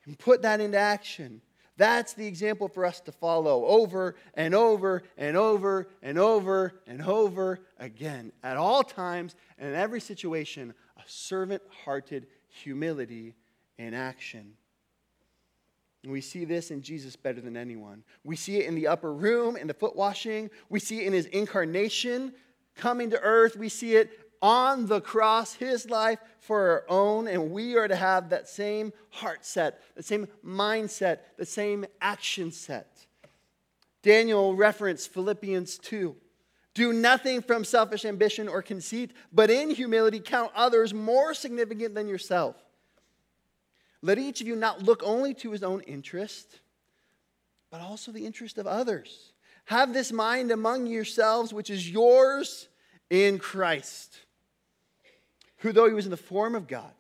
and 0.08 0.18
put 0.18 0.42
that 0.42 0.60
into 0.60 0.78
action. 0.78 1.42
That's 1.76 2.14
the 2.14 2.26
example 2.26 2.68
for 2.68 2.86
us 2.86 3.00
to 3.02 3.12
follow 3.12 3.64
over 3.66 4.16
and 4.34 4.56
over 4.56 5.04
and 5.16 5.38
over 5.38 5.88
and 6.02 6.18
over 6.18 6.74
and 6.88 7.04
over 7.04 7.60
again. 7.78 8.32
At 8.42 8.58
all 8.58 8.84
times 8.84 9.36
and 9.60 9.70
in 9.70 9.76
every 9.76 10.02
situation, 10.02 10.74
a 10.98 11.04
servant 11.06 11.62
hearted 11.86 12.26
humility 12.48 13.36
in 13.78 13.94
action. 13.94 14.54
And 16.04 16.12
we 16.12 16.22
see 16.22 16.46
this 16.46 16.72
in 16.72 16.82
Jesus 16.82 17.16
better 17.16 17.42
than 17.42 17.56
anyone. 17.56 18.04
We 18.24 18.36
see 18.36 18.58
it 18.58 18.66
in 18.66 18.76
the 18.76 18.88
upper 18.88 19.14
room, 19.14 19.56
in 19.56 19.68
the 19.68 19.74
foot 19.74 19.96
washing. 19.96 20.50
We 20.70 20.80
see 20.80 21.02
it 21.02 21.08
in 21.08 21.14
his 21.14 21.26
incarnation, 21.28 22.34
coming 22.76 23.10
to 23.12 23.20
earth. 23.22 23.56
We 23.56 23.70
see 23.70 23.96
it 23.96 24.27
on 24.42 24.88
the 24.88 25.02
cross 25.02 25.54
his 25.54 25.90
life 25.90 26.20
for 26.40 26.70
our 26.72 26.86
own, 26.88 27.28
and 27.28 27.52
we 27.52 27.76
are 27.76 27.88
to 27.88 27.96
have 27.96 28.30
that 28.30 28.48
same 28.48 28.94
heart 29.10 29.46
set, 29.46 29.82
the 29.96 30.04
same 30.04 30.28
mindset, 30.46 31.20
the 31.38 31.46
same 31.46 31.86
action 32.02 32.52
set. 32.52 33.06
Daniel 34.04 34.56
referenced 34.56 35.12
Philippians 35.12 35.78
2. 35.80 36.16
Do 36.74 36.94
nothing 36.94 37.42
from 37.42 37.64
selfish 37.64 38.06
ambition 38.06 38.48
or 38.48 38.62
conceit, 38.62 39.12
but 39.34 39.50
in 39.50 39.72
humility 39.72 40.20
count 40.20 40.52
others 40.56 40.94
more 40.94 41.34
significant 41.34 41.96
than 41.96 42.08
yourself. 42.08 42.56
Let 44.02 44.20
each 44.20 44.42
of 44.42 44.48
you 44.48 44.56
not 44.56 44.84
look 44.84 45.02
only 45.04 45.34
to 45.36 45.52
his 45.52 45.64
own 45.64 45.82
interest, 45.82 46.60
but 47.72 47.82
also 47.82 48.12
the 48.12 48.26
interest 48.26 48.60
of 48.60 48.68
others. 48.68 49.34
Have 49.66 49.92
this 49.92 50.12
mind 50.12 50.52
among 50.52 50.86
yourselves, 50.86 51.52
which 51.52 51.70
is 51.70 51.90
yours 51.90 52.70
in 53.10 53.40
Christ 53.40 54.20
who, 55.58 55.72
though 55.72 55.88
he 55.88 55.94
was 55.94 56.06
in 56.06 56.12
the 56.12 56.18
form 56.18 56.56
of 56.56 56.68
God, 56.68 56.92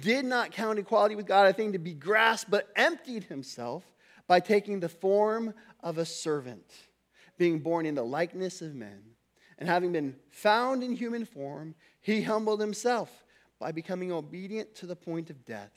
did 0.00 0.24
not 0.24 0.50
count 0.50 0.78
equality 0.78 1.14
with 1.14 1.26
God 1.26 1.46
a 1.46 1.52
thing 1.52 1.72
to 1.72 1.78
be 1.78 1.94
grasped, 1.94 2.50
but 2.50 2.68
emptied 2.74 3.24
himself 3.24 3.84
by 4.26 4.40
taking 4.40 4.80
the 4.80 4.88
form 4.88 5.54
of 5.80 5.98
a 5.98 6.04
servant, 6.04 6.72
being 7.38 7.60
born 7.60 7.86
in 7.86 7.94
the 7.94 8.04
likeness 8.04 8.62
of 8.62 8.74
men. 8.74 9.02
And 9.58 9.68
having 9.68 9.92
been 9.92 10.16
found 10.30 10.82
in 10.82 10.96
human 10.96 11.24
form, 11.24 11.74
he 12.00 12.22
humbled 12.22 12.60
himself 12.60 13.24
by 13.60 13.70
becoming 13.70 14.10
obedient 14.10 14.74
to 14.76 14.86
the 14.86 14.96
point 14.96 15.30
of 15.30 15.44
death, 15.44 15.70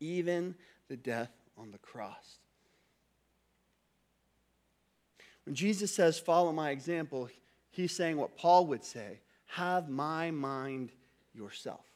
even 0.00 0.54
the 0.88 0.96
death 0.96 1.30
on 1.58 1.70
the 1.70 1.78
cross. 1.78 2.38
When 5.44 5.54
Jesus 5.54 5.94
says, 5.94 6.18
Follow 6.18 6.52
my 6.52 6.70
example, 6.70 7.28
he's 7.70 7.94
saying 7.94 8.16
what 8.16 8.36
Paul 8.36 8.66
would 8.66 8.84
say 8.84 9.20
Have 9.46 9.88
my 9.88 10.30
mind 10.30 10.92
yourself. 11.34 11.86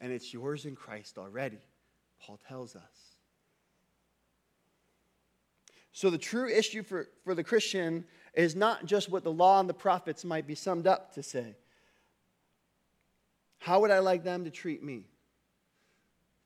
And 0.00 0.12
it's 0.12 0.32
yours 0.32 0.64
in 0.64 0.76
Christ 0.76 1.18
already, 1.18 1.60
Paul 2.20 2.38
tells 2.48 2.76
us. 2.76 2.82
So 5.92 6.10
the 6.10 6.18
true 6.18 6.48
issue 6.48 6.82
for, 6.82 7.08
for 7.24 7.34
the 7.34 7.44
Christian 7.44 8.04
is 8.34 8.56
not 8.56 8.84
just 8.84 9.08
what 9.08 9.22
the 9.22 9.32
law 9.32 9.60
and 9.60 9.68
the 9.68 9.74
prophets 9.74 10.24
might 10.24 10.46
be 10.46 10.56
summed 10.56 10.86
up 10.86 11.14
to 11.14 11.22
say. 11.22 11.54
How 13.58 13.80
would 13.80 13.90
I 13.90 14.00
like 14.00 14.24
them 14.24 14.44
to 14.44 14.50
treat 14.50 14.82
me? 14.82 15.04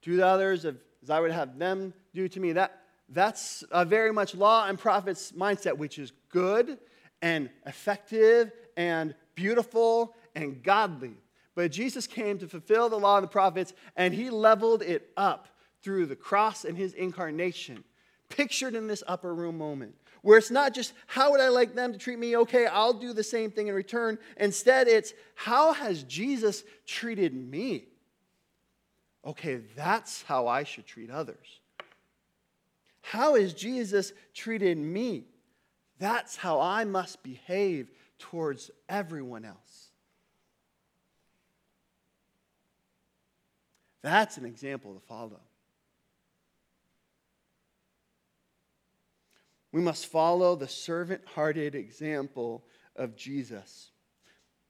Do 0.03 0.17
the 0.17 0.27
others 0.27 0.65
as 0.65 1.11
I 1.11 1.19
would 1.19 1.33
have 1.33 1.59
them 1.59 1.95
do 2.15 2.29
to 2.29 2.41
me. 2.41 2.53
That, 2.53 2.83
that's 3.09 3.65
a 3.71 3.85
very 3.85 4.13
much 4.13 4.35
law 4.35 4.67
and 4.67 4.79
prophets 4.79 5.33
mindset, 5.33 5.77
which 5.77 5.99
is 5.99 6.13
good 6.29 6.79
and 7.23 7.51
effective 7.67 8.53
and 8.77 9.15
beautiful 9.35 10.15
and 10.43 10.63
godly. 10.63 11.15
But 11.55 11.73
Jesus 11.73 12.07
came 12.07 12.39
to 12.39 12.49
fulfill 12.49 12.89
the 12.89 12.99
law 12.99 13.17
and 13.17 13.25
the 13.25 13.29
prophets, 13.29 13.73
and 13.97 14.15
he 14.15 14.31
leveled 14.31 14.83
it 14.83 15.11
up 15.17 15.49
through 15.83 16.07
the 16.07 16.17
cross 16.17 16.65
and 16.65 16.77
his 16.77 16.93
incarnation, 16.95 17.83
pictured 18.29 18.75
in 18.75 18.87
this 18.87 19.03
upper 19.07 19.35
room 19.35 19.59
moment, 19.59 19.95
where 20.23 20.39
it's 20.39 20.51
not 20.51 20.75
just, 20.75 20.93
how 21.07 21.31
would 21.31 21.41
I 21.41 21.49
like 21.49 21.75
them 21.75 21.93
to 21.93 21.99
treat 21.99 22.19
me? 22.19 22.37
Okay, 22.37 22.67
I'll 22.67 22.93
do 22.93 23.13
the 23.13 23.25
same 23.25 23.51
thing 23.51 23.69
in 23.69 23.75
return. 23.75 24.19
Instead, 24.37 24.89
it's, 24.89 25.15
how 25.35 25.73
has 25.73 26.03
Jesus 26.05 26.63
treated 26.87 27.35
me? 27.35 27.87
Okay, 29.25 29.61
that's 29.77 30.23
how 30.23 30.47
I 30.47 30.65
should 30.65 30.87
treat 30.87 31.11
others. 31.11 31.61
How 33.01 33.35
has 33.37 33.53
Jesus 33.55 34.13
treated 34.35 34.79
me? 34.79 35.25
That's 35.99 36.37
how 36.37 36.61
I 36.61 36.85
must 36.85 37.23
behave 37.23 37.91
towards 38.19 38.71
everyone 38.89 39.45
else. 39.45 39.88
That's 44.09 44.39
an 44.39 44.47
example 44.47 44.95
to 44.95 45.01
follow. 45.01 45.39
We 49.71 49.83
must 49.83 50.07
follow 50.07 50.57
the 50.57 50.67
servant 50.67 51.21
hearted 51.35 51.75
example 51.75 52.65
of 52.97 53.17
Jesus. 53.17 53.91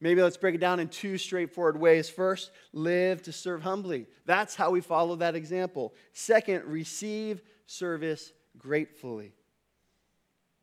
Maybe 0.00 0.22
let's 0.22 0.36
break 0.36 0.56
it 0.56 0.60
down 0.60 0.80
in 0.80 0.88
two 0.88 1.18
straightforward 1.18 1.78
ways. 1.78 2.10
First, 2.10 2.50
live 2.72 3.22
to 3.22 3.32
serve 3.32 3.62
humbly. 3.62 4.06
That's 4.26 4.56
how 4.56 4.72
we 4.72 4.80
follow 4.80 5.14
that 5.16 5.36
example. 5.36 5.94
Second, 6.12 6.64
receive 6.64 7.40
service 7.66 8.32
gratefully. 8.56 9.34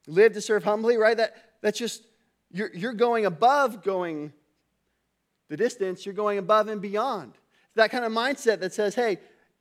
Live 0.05 0.33
to 0.33 0.41
serve 0.41 0.65
humbly, 0.65 0.97
right? 0.97 1.15
That, 1.15 1.33
that's 1.61 1.79
just, 1.79 2.03
you're, 2.51 2.73
you're 2.73 2.91
going 2.91 3.25
above 3.25 3.83
going 3.83 4.33
the 5.47 5.55
distance, 5.55 6.05
you're 6.05 6.13
going 6.13 6.39
above 6.39 6.67
and 6.67 6.81
beyond. 6.81 7.37
That 7.75 7.91
kind 7.91 8.05
of 8.05 8.11
mindset 8.11 8.59
that 8.61 8.73
says, 8.73 8.95
hey, 8.95 9.19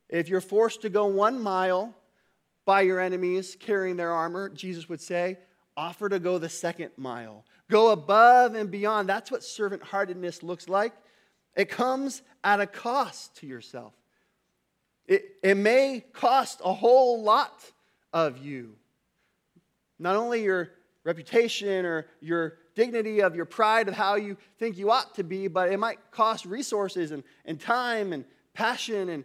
if 0.08 0.28
you're 0.28 0.40
forced 0.40 0.82
to 0.82 0.88
go 0.88 1.06
one 1.06 1.40
mile 1.40 1.94
by 2.64 2.82
your 2.82 3.00
enemies 3.00 3.56
carrying 3.58 3.96
their 3.96 4.12
armor, 4.12 4.48
Jesus 4.48 4.88
would 4.88 5.00
say, 5.00 5.38
offer 5.76 6.08
to 6.08 6.18
go 6.18 6.38
the 6.38 6.48
second 6.48 6.90
mile. 6.96 7.44
Go 7.70 7.90
above 7.90 8.54
and 8.54 8.70
beyond. 8.70 9.08
That's 9.08 9.30
what 9.30 9.42
servant 9.42 9.82
heartedness 9.82 10.42
looks 10.42 10.68
like. 10.68 10.92
It 11.56 11.68
comes 11.68 12.22
at 12.42 12.60
a 12.60 12.66
cost 12.66 13.36
to 13.38 13.46
yourself. 13.46 13.94
It, 15.06 15.36
it 15.42 15.56
may 15.56 16.04
cost 16.12 16.60
a 16.64 16.72
whole 16.72 17.22
lot 17.22 17.64
of 18.12 18.38
you. 18.38 18.76
Not 19.98 20.16
only 20.16 20.42
your 20.42 20.70
reputation 21.04 21.84
or 21.84 22.06
your 22.20 22.58
dignity 22.74 23.20
of 23.20 23.34
your 23.34 23.44
pride 23.44 23.88
of 23.88 23.94
how 23.94 24.16
you 24.16 24.36
think 24.58 24.76
you 24.76 24.90
ought 24.90 25.14
to 25.14 25.24
be, 25.24 25.48
but 25.48 25.70
it 25.70 25.78
might 25.78 25.98
cost 26.10 26.44
resources 26.44 27.10
and, 27.10 27.22
and 27.44 27.60
time 27.60 28.12
and 28.12 28.24
passion 28.52 29.08
and 29.08 29.24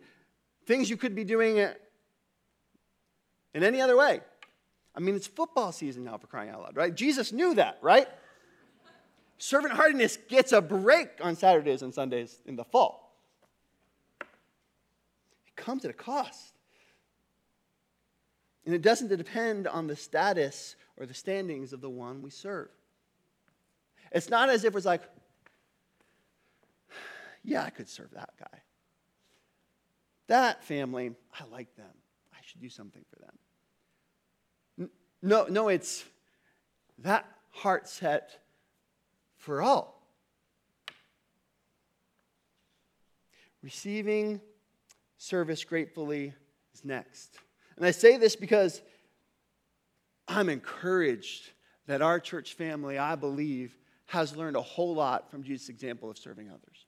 things 0.65 0.89
you 0.89 0.97
could 0.97 1.15
be 1.15 1.23
doing 1.23 1.57
in 1.57 1.73
any 3.63 3.81
other 3.81 3.97
way. 3.97 4.21
I 4.95 4.99
mean, 4.99 5.15
it's 5.15 5.27
football 5.27 5.71
season 5.71 6.03
now 6.03 6.17
for 6.17 6.27
crying 6.27 6.49
out 6.49 6.61
loud, 6.61 6.75
right? 6.75 6.93
Jesus 6.93 7.31
knew 7.31 7.53
that, 7.55 7.77
right? 7.81 8.07
Servant 9.37 9.73
heartedness 9.73 10.17
gets 10.27 10.51
a 10.51 10.61
break 10.61 11.09
on 11.21 11.35
Saturdays 11.35 11.81
and 11.81 11.93
Sundays 11.93 12.41
in 12.45 12.55
the 12.55 12.65
fall. 12.65 13.15
It 14.19 15.55
comes 15.55 15.85
at 15.85 15.91
a 15.91 15.93
cost. 15.93 16.53
And 18.65 18.75
it 18.75 18.81
doesn't 18.81 19.07
depend 19.07 19.67
on 19.67 19.87
the 19.87 19.95
status 19.95 20.75
or 20.97 21.05
the 21.05 21.13
standings 21.13 21.71
of 21.73 21.81
the 21.81 21.89
one 21.89 22.21
we 22.21 22.29
serve. 22.29 22.69
It's 24.11 24.29
not 24.29 24.49
as 24.49 24.63
if 24.63 24.75
it's 24.75 24.85
like, 24.85 25.03
yeah, 27.43 27.63
I 27.63 27.69
could 27.69 27.87
serve 27.87 28.11
that 28.11 28.31
guy. 28.39 28.59
That 30.27 30.63
family, 30.63 31.11
I 31.39 31.43
like 31.51 31.75
them. 31.75 31.91
I 32.33 32.37
should 32.43 32.61
do 32.61 32.69
something 32.69 33.03
for 33.09 33.19
them. 33.19 34.89
No, 35.21 35.45
no, 35.49 35.67
it's 35.69 36.05
that 36.99 37.25
heart 37.49 37.89
set 37.89 38.39
for 39.37 39.61
all. 39.61 40.07
Receiving 43.61 44.39
service 45.17 45.63
gratefully 45.63 46.33
is 46.73 46.85
next. 46.85 47.37
And 47.75 47.85
I 47.85 47.91
say 47.91 48.17
this 48.17 48.35
because 48.35 48.81
I'm 50.27 50.49
encouraged 50.49 51.49
that 51.87 52.01
our 52.01 52.19
church 52.19 52.53
family, 52.53 52.97
I 52.97 53.15
believe, 53.15 53.75
has 54.09 54.35
learned 54.35 54.55
a 54.55 54.61
whole 54.61 54.95
lot 54.95 55.29
from 55.29 55.43
Jesus' 55.43 55.69
example 55.69 56.09
of 56.09 56.17
serving 56.17 56.49
others. 56.49 56.85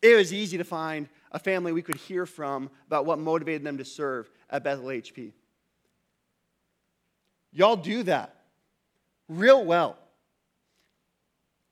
It 0.00 0.14
was 0.14 0.32
easy 0.32 0.56
to 0.58 0.64
find 0.64 1.08
a 1.32 1.40
family 1.40 1.72
we 1.72 1.82
could 1.82 1.96
hear 1.96 2.24
from 2.24 2.70
about 2.86 3.04
what 3.04 3.18
motivated 3.18 3.64
them 3.64 3.78
to 3.78 3.84
serve 3.84 4.30
at 4.48 4.62
Bethel 4.62 4.86
HP. 4.86 5.32
Y'all 7.52 7.74
do 7.74 8.04
that 8.04 8.36
real 9.28 9.64
well. 9.64 9.98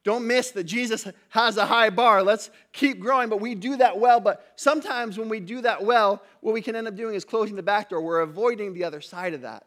Don't 0.02 0.26
miss 0.26 0.50
that 0.52 0.64
Jesus 0.64 1.06
has 1.28 1.56
a 1.56 1.66
high 1.66 1.90
bar. 1.90 2.24
Let's 2.24 2.50
keep 2.72 2.98
growing, 2.98 3.28
but 3.28 3.40
we 3.40 3.54
do 3.54 3.76
that 3.76 4.00
well. 4.00 4.18
But 4.18 4.44
sometimes 4.56 5.18
when 5.18 5.28
we 5.28 5.38
do 5.38 5.60
that 5.60 5.84
well, 5.84 6.20
what 6.40 6.52
we 6.52 6.62
can 6.62 6.74
end 6.74 6.88
up 6.88 6.96
doing 6.96 7.14
is 7.14 7.24
closing 7.24 7.54
the 7.54 7.62
back 7.62 7.90
door. 7.90 8.00
We're 8.00 8.20
avoiding 8.20 8.74
the 8.74 8.82
other 8.82 9.00
side 9.00 9.34
of 9.34 9.42
that. 9.42 9.66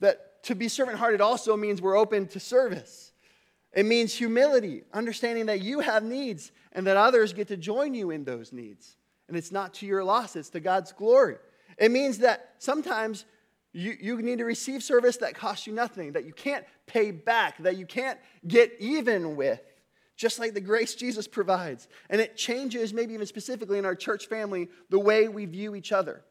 That 0.00 0.33
to 0.44 0.54
be 0.54 0.68
servant 0.68 0.98
hearted 0.98 1.20
also 1.20 1.56
means 1.56 1.82
we're 1.82 1.96
open 1.96 2.26
to 2.28 2.40
service. 2.40 3.12
It 3.72 3.86
means 3.86 4.14
humility, 4.14 4.84
understanding 4.92 5.46
that 5.46 5.60
you 5.60 5.80
have 5.80 6.04
needs 6.04 6.52
and 6.72 6.86
that 6.86 6.96
others 6.96 7.32
get 7.32 7.48
to 7.48 7.56
join 7.56 7.92
you 7.94 8.10
in 8.10 8.24
those 8.24 8.52
needs. 8.52 8.96
And 9.26 9.36
it's 9.36 9.50
not 9.50 9.74
to 9.74 9.86
your 9.86 10.04
loss, 10.04 10.36
it's 10.36 10.50
to 10.50 10.60
God's 10.60 10.92
glory. 10.92 11.36
It 11.78 11.90
means 11.90 12.18
that 12.18 12.54
sometimes 12.58 13.24
you, 13.72 13.96
you 14.00 14.22
need 14.22 14.38
to 14.38 14.44
receive 14.44 14.82
service 14.84 15.16
that 15.18 15.34
costs 15.34 15.66
you 15.66 15.72
nothing, 15.72 16.12
that 16.12 16.24
you 16.24 16.32
can't 16.32 16.64
pay 16.86 17.10
back, 17.10 17.60
that 17.64 17.76
you 17.76 17.86
can't 17.86 18.18
get 18.46 18.72
even 18.78 19.34
with, 19.34 19.60
just 20.16 20.38
like 20.38 20.54
the 20.54 20.60
grace 20.60 20.94
Jesus 20.94 21.26
provides. 21.26 21.88
And 22.08 22.20
it 22.20 22.36
changes, 22.36 22.94
maybe 22.94 23.14
even 23.14 23.26
specifically 23.26 23.78
in 23.78 23.84
our 23.84 23.96
church 23.96 24.28
family, 24.28 24.68
the 24.90 25.00
way 25.00 25.26
we 25.26 25.46
view 25.46 25.74
each 25.74 25.90
other. 25.90 26.22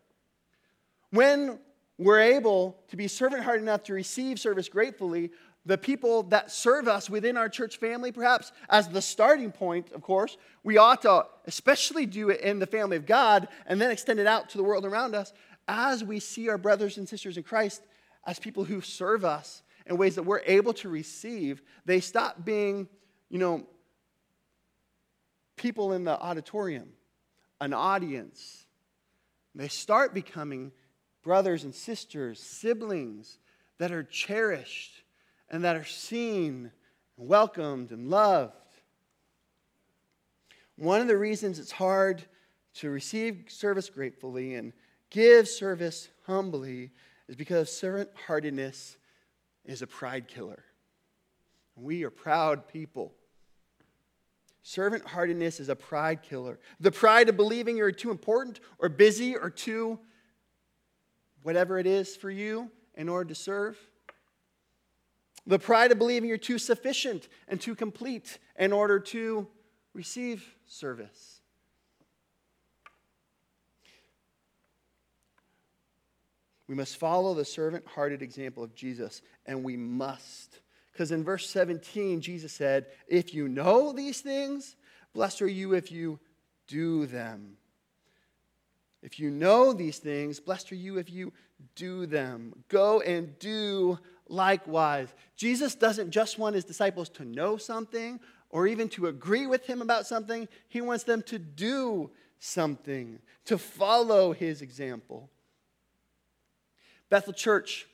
When 1.09 1.59
we're 1.97 2.19
able 2.19 2.77
to 2.89 2.97
be 2.97 3.07
servant 3.07 3.43
hearted 3.43 3.61
enough 3.61 3.83
to 3.83 3.93
receive 3.93 4.39
service 4.39 4.67
gratefully, 4.67 5.31
the 5.65 5.77
people 5.77 6.23
that 6.23 6.51
serve 6.51 6.87
us 6.87 7.09
within 7.09 7.37
our 7.37 7.47
church 7.47 7.77
family, 7.77 8.11
perhaps 8.11 8.51
as 8.69 8.89
the 8.89 9.01
starting 9.01 9.51
point, 9.51 9.91
of 9.93 10.01
course, 10.01 10.37
we 10.63 10.77
ought 10.77 11.03
to 11.03 11.25
especially 11.45 12.05
do 12.05 12.29
it 12.29 12.41
in 12.41 12.59
the 12.59 12.67
family 12.67 12.97
of 12.97 13.05
God 13.05 13.47
and 13.65 13.79
then 13.79 13.91
extend 13.91 14.19
it 14.19 14.27
out 14.27 14.49
to 14.49 14.57
the 14.57 14.63
world 14.63 14.85
around 14.85 15.15
us 15.15 15.31
as 15.67 16.03
we 16.03 16.19
see 16.19 16.49
our 16.49 16.57
brothers 16.57 16.97
and 16.97 17.07
sisters 17.07 17.37
in 17.37 17.43
Christ 17.43 17.81
as 18.25 18.39
people 18.39 18.65
who 18.65 18.81
serve 18.81 19.23
us 19.23 19.63
in 19.85 19.97
ways 19.97 20.15
that 20.15 20.23
we're 20.23 20.41
able 20.45 20.73
to 20.73 20.89
receive, 20.89 21.61
they 21.85 21.99
stop 21.99 22.43
being, 22.43 22.87
you 23.29 23.37
know, 23.37 23.65
people 25.55 25.93
in 25.93 26.03
the 26.03 26.19
auditorium, 26.19 26.89
an 27.61 27.73
audience. 27.73 28.65
They 29.55 29.67
start 29.67 30.13
becoming 30.13 30.71
brothers 31.23 31.63
and 31.63 31.73
sisters, 31.73 32.39
siblings 32.39 33.39
that 33.79 33.91
are 33.91 34.03
cherished 34.03 35.03
and 35.49 35.63
that 35.63 35.75
are 35.75 35.85
seen 35.85 36.55
and 36.55 36.71
welcomed 37.17 37.91
and 37.91 38.09
loved. 38.09 38.53
One 40.75 41.01
of 41.01 41.07
the 41.07 41.17
reasons 41.17 41.59
it's 41.59 41.71
hard 41.71 42.23
to 42.75 42.89
receive 42.89 43.45
service 43.47 43.89
gratefully 43.89 44.55
and 44.55 44.73
give 45.09 45.47
service 45.47 46.09
humbly 46.25 46.91
is 47.27 47.35
because 47.35 47.71
servant 47.75 48.09
heartedness 48.27 48.97
is 49.65 49.81
a 49.81 49.87
pride 49.87 50.27
killer. 50.27 50.63
We 51.75 52.03
are 52.03 52.09
proud 52.09 52.67
people. 52.67 53.13
Servant 54.63 55.05
heartedness 55.05 55.59
is 55.59 55.69
a 55.69 55.75
pride 55.75 56.21
killer. 56.21 56.59
The 56.79 56.91
pride 56.91 57.29
of 57.29 57.37
believing 57.37 57.77
you're 57.77 57.91
too 57.91 58.11
important 58.11 58.59
or 58.79 58.89
busy 58.89 59.35
or 59.35 59.49
too 59.49 59.99
whatever 61.43 61.77
it 61.77 61.85
is 61.85 62.15
for 62.15 62.31
you 62.31 62.71
in 62.95 63.09
order 63.09 63.29
to 63.29 63.35
serve. 63.35 63.77
The 65.45 65.59
pride 65.59 65.91
of 65.91 65.99
believing 65.99 66.29
you're 66.29 66.37
too 66.37 66.57
sufficient 66.57 67.27
and 67.47 67.59
too 67.59 67.75
complete 67.75 68.39
in 68.57 68.71
order 68.71 68.99
to 68.99 69.47
receive 69.93 70.55
service. 70.65 71.41
We 76.67 76.75
must 76.75 76.97
follow 76.97 77.33
the 77.33 77.45
servant 77.45 77.85
hearted 77.85 78.21
example 78.21 78.63
of 78.63 78.73
Jesus, 78.73 79.21
and 79.45 79.63
we 79.63 79.75
must. 79.75 80.59
Because 80.91 81.11
in 81.11 81.23
verse 81.23 81.49
17, 81.49 82.21
Jesus 82.21 82.53
said, 82.53 82.87
If 83.07 83.33
you 83.33 83.49
know 83.49 83.91
these 83.91 84.21
things, 84.21 84.75
blessed 85.13 85.41
are 85.41 85.47
you 85.47 85.73
if 85.73 85.91
you 85.91 86.19
do 86.67 87.05
them. 87.05 87.57
If 89.03 89.19
you 89.19 89.29
know 89.29 89.73
these 89.73 89.99
things, 89.99 90.39
blessed 90.39 90.71
are 90.71 90.75
you 90.75 90.97
if 90.97 91.11
you 91.11 91.33
do 91.75 92.05
them. 92.05 92.53
Go 92.69 93.01
and 93.01 93.37
do 93.37 93.99
likewise. 94.27 95.13
Jesus 95.35 95.75
doesn't 95.75 96.09
just 96.09 96.39
want 96.39 96.55
his 96.55 96.63
disciples 96.63 97.09
to 97.09 97.25
know 97.25 97.57
something 97.57 98.19
or 98.49 98.65
even 98.67 98.87
to 98.87 99.07
agree 99.07 99.45
with 99.47 99.65
him 99.65 99.81
about 99.81 100.05
something, 100.05 100.47
he 100.69 100.79
wants 100.79 101.03
them 101.03 101.23
to 101.23 101.39
do 101.39 102.11
something, 102.39 103.17
to 103.45 103.57
follow 103.57 104.31
his 104.31 104.61
example. 104.61 105.27
Bethel 107.09 107.33
Church, 107.33 107.87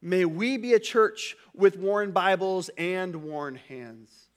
may 0.00 0.24
we 0.24 0.56
be 0.56 0.72
a 0.72 0.80
church 0.80 1.36
with 1.54 1.76
worn 1.76 2.10
Bibles 2.10 2.70
and 2.78 3.16
worn 3.16 3.56
hands. 3.68 4.28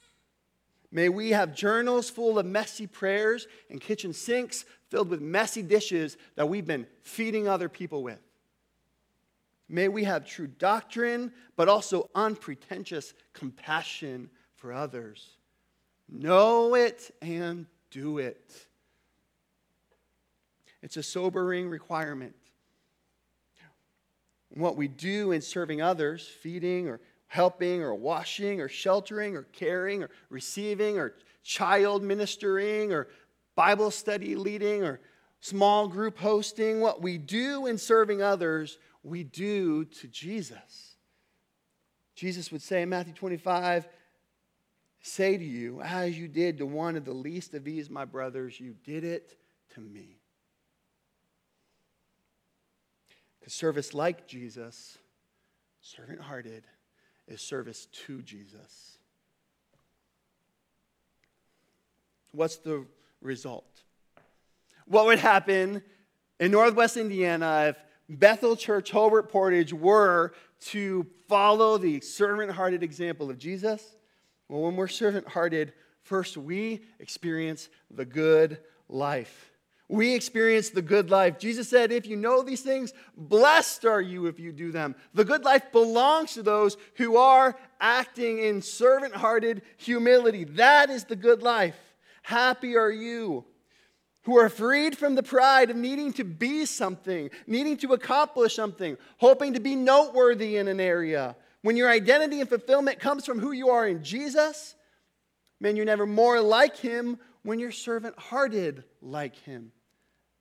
May 0.91 1.07
we 1.07 1.29
have 1.29 1.55
journals 1.55 2.09
full 2.09 2.37
of 2.37 2.45
messy 2.45 2.85
prayers 2.85 3.47
and 3.69 3.79
kitchen 3.79 4.11
sinks 4.11 4.65
filled 4.91 5.09
with 5.09 5.21
messy 5.21 5.63
dishes 5.63 6.17
that 6.35 6.47
we've 6.47 6.67
been 6.67 6.85
feeding 7.01 7.47
other 7.47 7.69
people 7.69 8.03
with. 8.03 8.19
May 9.69 9.87
we 9.87 10.03
have 10.03 10.25
true 10.25 10.47
doctrine, 10.47 11.31
but 11.55 11.69
also 11.69 12.09
unpretentious 12.13 13.13
compassion 13.31 14.29
for 14.57 14.73
others. 14.73 15.37
Know 16.09 16.75
it 16.75 17.09
and 17.21 17.65
do 17.89 18.17
it. 18.17 18.67
It's 20.83 20.97
a 20.97 21.03
sobering 21.03 21.69
requirement. 21.69 22.35
What 24.49 24.75
we 24.75 24.89
do 24.89 25.31
in 25.31 25.41
serving 25.41 25.81
others, 25.81 26.27
feeding 26.27 26.89
or 26.89 26.99
helping 27.27 27.81
or 27.81 27.95
washing 27.95 28.59
or 28.59 28.67
sheltering 28.67 29.37
or 29.37 29.43
caring 29.53 30.03
or 30.03 30.09
receiving 30.29 30.99
or 30.99 31.13
child 31.43 32.03
ministering 32.03 32.91
or 32.91 33.07
Bible 33.61 33.91
study 33.91 34.35
leading 34.35 34.81
or 34.81 34.99
small 35.39 35.87
group 35.87 36.17
hosting, 36.17 36.79
what 36.79 36.99
we 36.99 37.19
do 37.19 37.67
in 37.67 37.77
serving 37.77 38.19
others, 38.19 38.79
we 39.03 39.23
do 39.23 39.85
to 39.85 40.07
Jesus. 40.07 40.95
Jesus 42.15 42.51
would 42.51 42.63
say 42.63 42.81
in 42.81 42.89
Matthew 42.89 43.13
25, 43.13 43.87
say 45.03 45.37
to 45.37 45.43
you, 45.43 45.79
as 45.83 46.17
you 46.17 46.27
did 46.27 46.57
to 46.57 46.65
one 46.65 46.95
of 46.95 47.05
the 47.05 47.13
least 47.13 47.53
of 47.53 47.63
these, 47.63 47.87
my 47.87 48.03
brothers, 48.03 48.59
you 48.59 48.73
did 48.83 49.03
it 49.03 49.37
to 49.75 49.79
me. 49.79 50.17
Because 53.39 53.53
service 53.53 53.93
like 53.93 54.25
Jesus, 54.25 54.97
servant 55.81 56.19
hearted, 56.19 56.63
is 57.27 57.41
service 57.41 57.85
to 58.07 58.23
Jesus. 58.23 58.97
What's 62.31 62.55
the 62.55 62.87
result? 63.21 63.83
What 64.85 65.05
would 65.05 65.19
happen 65.19 65.81
in 66.39 66.51
Northwest 66.51 66.97
Indiana 66.97 67.67
if 67.69 67.77
Bethel 68.09 68.55
Church, 68.55 68.91
Hobart 68.91 69.31
Portage 69.31 69.73
were 69.73 70.33
to 70.61 71.05
follow 71.27 71.77
the 71.77 72.01
servant 72.01 72.51
hearted 72.51 72.83
example 72.83 73.29
of 73.29 73.37
Jesus? 73.37 73.95
Well, 74.49 74.61
when 74.61 74.75
we're 74.75 74.87
servant 74.87 75.27
hearted, 75.27 75.73
first 76.03 76.35
we 76.35 76.81
experience 76.99 77.69
the 77.89 78.05
good 78.05 78.59
life. 78.89 79.51
We 79.87 80.13
experience 80.13 80.69
the 80.69 80.81
good 80.81 81.09
life. 81.09 81.37
Jesus 81.37 81.67
said, 81.67 81.91
If 81.91 82.07
you 82.07 82.15
know 82.15 82.43
these 82.43 82.61
things, 82.61 82.93
blessed 83.17 83.85
are 83.85 84.01
you 84.01 84.27
if 84.27 84.39
you 84.39 84.53
do 84.53 84.71
them. 84.71 84.95
The 85.13 85.25
good 85.25 85.43
life 85.43 85.71
belongs 85.71 86.33
to 86.33 86.43
those 86.43 86.77
who 86.95 87.17
are 87.17 87.57
acting 87.79 88.39
in 88.39 88.61
servant 88.61 89.13
hearted 89.13 89.61
humility. 89.77 90.45
That 90.45 90.89
is 90.89 91.03
the 91.03 91.17
good 91.17 91.43
life. 91.43 91.75
Happy 92.21 92.75
are 92.75 92.91
you 92.91 93.45
who 94.23 94.37
are 94.37 94.49
freed 94.49 94.97
from 94.97 95.15
the 95.15 95.23
pride 95.23 95.69
of 95.69 95.75
needing 95.75 96.13
to 96.13 96.23
be 96.23 96.65
something, 96.65 97.29
needing 97.47 97.77
to 97.77 97.93
accomplish 97.93 98.55
something, 98.55 98.97
hoping 99.17 99.53
to 99.53 99.59
be 99.59 99.75
noteworthy 99.75 100.57
in 100.57 100.67
an 100.67 100.79
area. 100.79 101.35
When 101.63 101.75
your 101.75 101.89
identity 101.89 102.39
and 102.39 102.49
fulfillment 102.49 102.99
comes 102.99 103.25
from 103.25 103.39
who 103.39 103.51
you 103.51 103.69
are 103.69 103.87
in 103.87 104.03
Jesus, 104.03 104.75
man, 105.59 105.75
you're 105.75 105.85
never 105.85 106.05
more 106.05 106.39
like 106.39 106.77
him 106.77 107.17
when 107.43 107.59
you're 107.59 107.71
servant 107.71 108.17
hearted 108.17 108.83
like 109.01 109.35
him. 109.35 109.71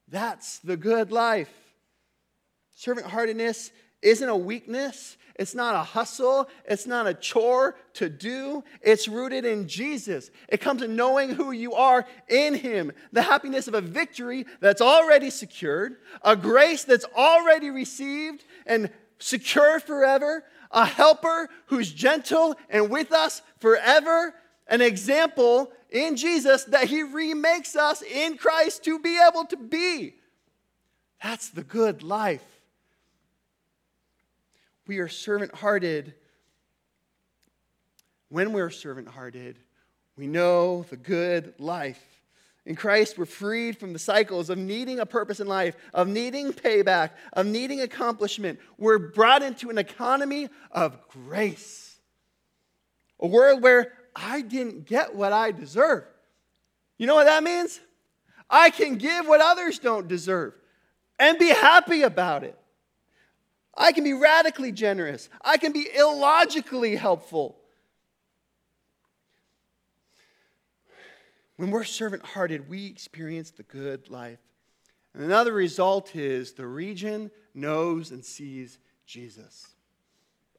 That's 0.08 0.58
the 0.58 0.76
good 0.76 1.10
life. 1.10 1.52
Servant 2.74 3.06
heartedness 3.06 3.70
isn't 4.02 4.28
a 4.28 4.36
weakness, 4.36 5.16
it's 5.40 5.54
not 5.54 5.74
a 5.74 5.82
hustle, 5.82 6.50
it's 6.66 6.86
not 6.86 7.06
a 7.06 7.14
chore 7.14 7.74
to 7.94 8.10
do. 8.10 8.62
It's 8.82 9.08
rooted 9.08 9.46
in 9.46 9.68
Jesus. 9.68 10.30
It 10.50 10.60
comes 10.60 10.82
in 10.82 10.96
knowing 10.96 11.30
who 11.30 11.52
you 11.52 11.72
are 11.72 12.06
in 12.28 12.52
Him, 12.52 12.92
the 13.10 13.22
happiness 13.22 13.66
of 13.66 13.72
a 13.72 13.80
victory 13.80 14.44
that's 14.60 14.82
already 14.82 15.30
secured, 15.30 15.96
a 16.22 16.36
grace 16.36 16.84
that's 16.84 17.06
already 17.16 17.70
received 17.70 18.44
and 18.66 18.90
secure 19.18 19.80
forever, 19.80 20.44
a 20.70 20.84
helper 20.84 21.48
who's 21.66 21.90
gentle 21.90 22.54
and 22.68 22.90
with 22.90 23.10
us 23.10 23.40
forever, 23.60 24.34
an 24.66 24.82
example 24.82 25.72
in 25.88 26.16
Jesus 26.16 26.64
that 26.64 26.88
He 26.88 27.02
remakes 27.02 27.76
us 27.76 28.02
in 28.02 28.36
Christ 28.36 28.84
to 28.84 28.98
be 28.98 29.18
able 29.26 29.46
to 29.46 29.56
be. 29.56 30.16
That's 31.22 31.48
the 31.48 31.64
good 31.64 32.02
life. 32.02 32.44
We 34.90 34.98
are 34.98 35.06
servant 35.06 35.54
hearted. 35.54 36.14
When 38.28 38.52
we're 38.52 38.70
servant 38.70 39.06
hearted, 39.06 39.56
we 40.16 40.26
know 40.26 40.84
the 40.90 40.96
good 40.96 41.54
life. 41.60 42.02
In 42.66 42.74
Christ, 42.74 43.16
we're 43.16 43.24
freed 43.24 43.78
from 43.78 43.92
the 43.92 44.00
cycles 44.00 44.50
of 44.50 44.58
needing 44.58 44.98
a 44.98 45.06
purpose 45.06 45.38
in 45.38 45.46
life, 45.46 45.76
of 45.94 46.08
needing 46.08 46.52
payback, 46.52 47.10
of 47.34 47.46
needing 47.46 47.82
accomplishment. 47.82 48.58
We're 48.78 48.98
brought 48.98 49.44
into 49.44 49.70
an 49.70 49.78
economy 49.78 50.48
of 50.72 50.98
grace. 51.06 51.96
A 53.20 53.28
world 53.28 53.62
where 53.62 53.92
I 54.16 54.40
didn't 54.40 54.86
get 54.86 55.14
what 55.14 55.32
I 55.32 55.52
deserve. 55.52 56.02
You 56.98 57.06
know 57.06 57.14
what 57.14 57.26
that 57.26 57.44
means? 57.44 57.78
I 58.50 58.70
can 58.70 58.96
give 58.96 59.28
what 59.28 59.40
others 59.40 59.78
don't 59.78 60.08
deserve 60.08 60.52
and 61.16 61.38
be 61.38 61.50
happy 61.50 62.02
about 62.02 62.42
it. 62.42 62.59
I 63.76 63.92
can 63.92 64.04
be 64.04 64.12
radically 64.12 64.72
generous. 64.72 65.28
I 65.42 65.56
can 65.56 65.72
be 65.72 65.88
illogically 65.94 66.96
helpful. 66.96 67.56
When 71.56 71.70
we're 71.70 71.84
servant 71.84 72.24
hearted, 72.24 72.68
we 72.68 72.86
experience 72.86 73.50
the 73.50 73.62
good 73.62 74.08
life. 74.10 74.38
And 75.14 75.22
another 75.22 75.52
result 75.52 76.16
is 76.16 76.52
the 76.52 76.66
region 76.66 77.30
knows 77.54 78.10
and 78.10 78.24
sees 78.24 78.78
Jesus. 79.06 79.74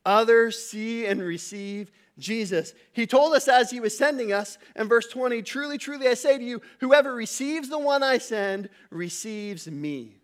Others 0.06 0.64
see 0.64 1.06
and 1.06 1.22
receive 1.22 1.92
Jesus. 2.18 2.74
He 2.94 3.08
told 3.08 3.34
us 3.34 3.48
as 3.48 3.72
he 3.72 3.80
was 3.80 3.98
sending 3.98 4.32
us 4.32 4.58
in 4.76 4.88
verse 4.88 5.08
20 5.08 5.42
Truly, 5.42 5.78
truly, 5.78 6.08
I 6.08 6.14
say 6.14 6.38
to 6.38 6.44
you, 6.44 6.62
whoever 6.80 7.14
receives 7.14 7.70
the 7.70 7.80
one 7.80 8.04
I 8.04 8.18
send 8.18 8.70
receives 8.90 9.70
me. 9.70 10.21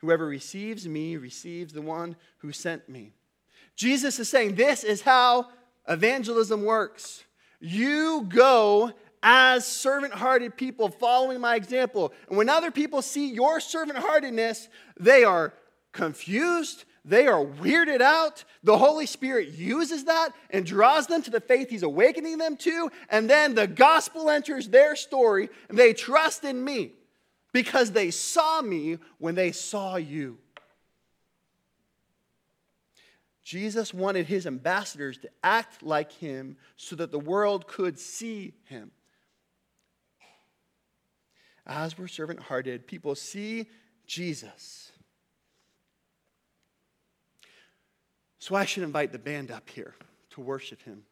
Whoever 0.00 0.26
receives 0.26 0.88
me 0.88 1.16
receives 1.16 1.72
the 1.72 1.82
one 1.82 2.16
who 2.38 2.52
sent 2.52 2.88
me. 2.88 3.12
Jesus 3.76 4.18
is 4.18 4.28
saying 4.28 4.54
this 4.54 4.82
is 4.82 5.02
how 5.02 5.48
evangelism 5.88 6.64
works. 6.64 7.24
You 7.60 8.26
go 8.28 8.92
as 9.22 9.66
servant 9.66 10.14
hearted 10.14 10.56
people 10.56 10.88
following 10.88 11.40
my 11.40 11.56
example. 11.56 12.12
And 12.28 12.38
when 12.38 12.48
other 12.48 12.70
people 12.70 13.02
see 13.02 13.32
your 13.32 13.60
servant 13.60 13.98
heartedness, 13.98 14.68
they 14.98 15.24
are 15.24 15.52
confused, 15.92 16.84
they 17.04 17.26
are 17.26 17.44
weirded 17.44 18.00
out. 18.00 18.44
The 18.62 18.78
Holy 18.78 19.06
Spirit 19.06 19.48
uses 19.48 20.04
that 20.04 20.30
and 20.50 20.64
draws 20.64 21.06
them 21.06 21.22
to 21.22 21.30
the 21.30 21.40
faith 21.40 21.68
He's 21.68 21.82
awakening 21.82 22.38
them 22.38 22.56
to. 22.58 22.90
And 23.10 23.28
then 23.28 23.54
the 23.54 23.66
gospel 23.66 24.30
enters 24.30 24.68
their 24.68 24.96
story 24.96 25.50
and 25.68 25.78
they 25.78 25.92
trust 25.92 26.44
in 26.44 26.62
me 26.64 26.92
because 27.52 27.92
they 27.92 28.10
saw 28.10 28.62
me 28.62 28.98
when 29.18 29.34
they 29.34 29.52
saw 29.52 29.96
you. 29.96 30.38
Jesus 33.42 33.92
wanted 33.92 34.26
his 34.26 34.46
ambassadors 34.46 35.18
to 35.18 35.30
act 35.42 35.82
like 35.82 36.12
him 36.12 36.56
so 36.76 36.94
that 36.96 37.10
the 37.10 37.18
world 37.18 37.66
could 37.66 37.98
see 37.98 38.54
him. 38.64 38.92
As 41.66 41.98
we're 41.98 42.08
servant 42.08 42.40
hearted, 42.40 42.86
people 42.86 43.14
see 43.14 43.66
Jesus. 44.06 44.92
So 48.38 48.54
I 48.54 48.64
should 48.64 48.82
invite 48.82 49.12
the 49.12 49.18
band 49.18 49.50
up 49.50 49.68
here 49.68 49.94
to 50.30 50.40
worship 50.40 50.82
him. 50.82 51.02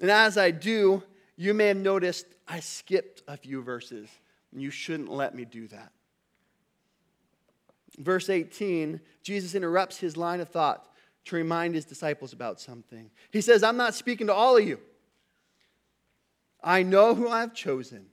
And 0.00 0.10
as 0.10 0.36
I 0.36 0.50
do, 0.50 1.02
you 1.36 1.54
may 1.54 1.68
have 1.68 1.76
noticed 1.76 2.26
I 2.46 2.60
skipped 2.60 3.22
a 3.26 3.36
few 3.36 3.62
verses. 3.62 4.08
And 4.54 4.62
you 4.62 4.70
shouldn't 4.70 5.10
let 5.10 5.34
me 5.34 5.44
do 5.44 5.68
that. 5.68 5.92
Verse 7.98 8.30
18, 8.30 9.00
Jesus 9.22 9.54
interrupts 9.54 9.98
his 9.98 10.16
line 10.16 10.40
of 10.40 10.48
thought 10.48 10.88
to 11.26 11.36
remind 11.36 11.74
his 11.74 11.84
disciples 11.84 12.32
about 12.32 12.60
something. 12.60 13.10
He 13.30 13.40
says, 13.40 13.62
I'm 13.62 13.76
not 13.76 13.94
speaking 13.94 14.28
to 14.28 14.34
all 14.34 14.56
of 14.56 14.66
you. 14.66 14.80
I 16.62 16.82
know 16.82 17.14
who 17.14 17.28
I've 17.28 17.54
chosen, 17.54 18.06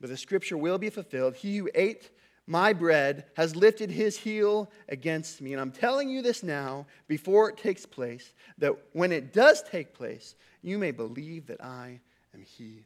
but 0.00 0.08
the 0.08 0.16
scripture 0.16 0.56
will 0.56 0.78
be 0.78 0.90
fulfilled. 0.90 1.34
He 1.34 1.58
who 1.58 1.68
ate 1.74 2.10
my 2.46 2.72
bread 2.72 3.24
has 3.36 3.56
lifted 3.56 3.90
his 3.90 4.18
heel 4.18 4.70
against 4.88 5.40
me. 5.40 5.52
And 5.52 5.60
I'm 5.60 5.70
telling 5.70 6.10
you 6.10 6.22
this 6.22 6.42
now, 6.42 6.86
before 7.08 7.48
it 7.48 7.56
takes 7.56 7.86
place, 7.86 8.34
that 8.58 8.74
when 8.92 9.12
it 9.12 9.32
does 9.32 9.62
take 9.62 9.94
place, 9.94 10.34
you 10.62 10.78
may 10.78 10.90
believe 10.90 11.46
that 11.46 11.62
I 11.62 12.00
am 12.34 12.42
he. 12.42 12.84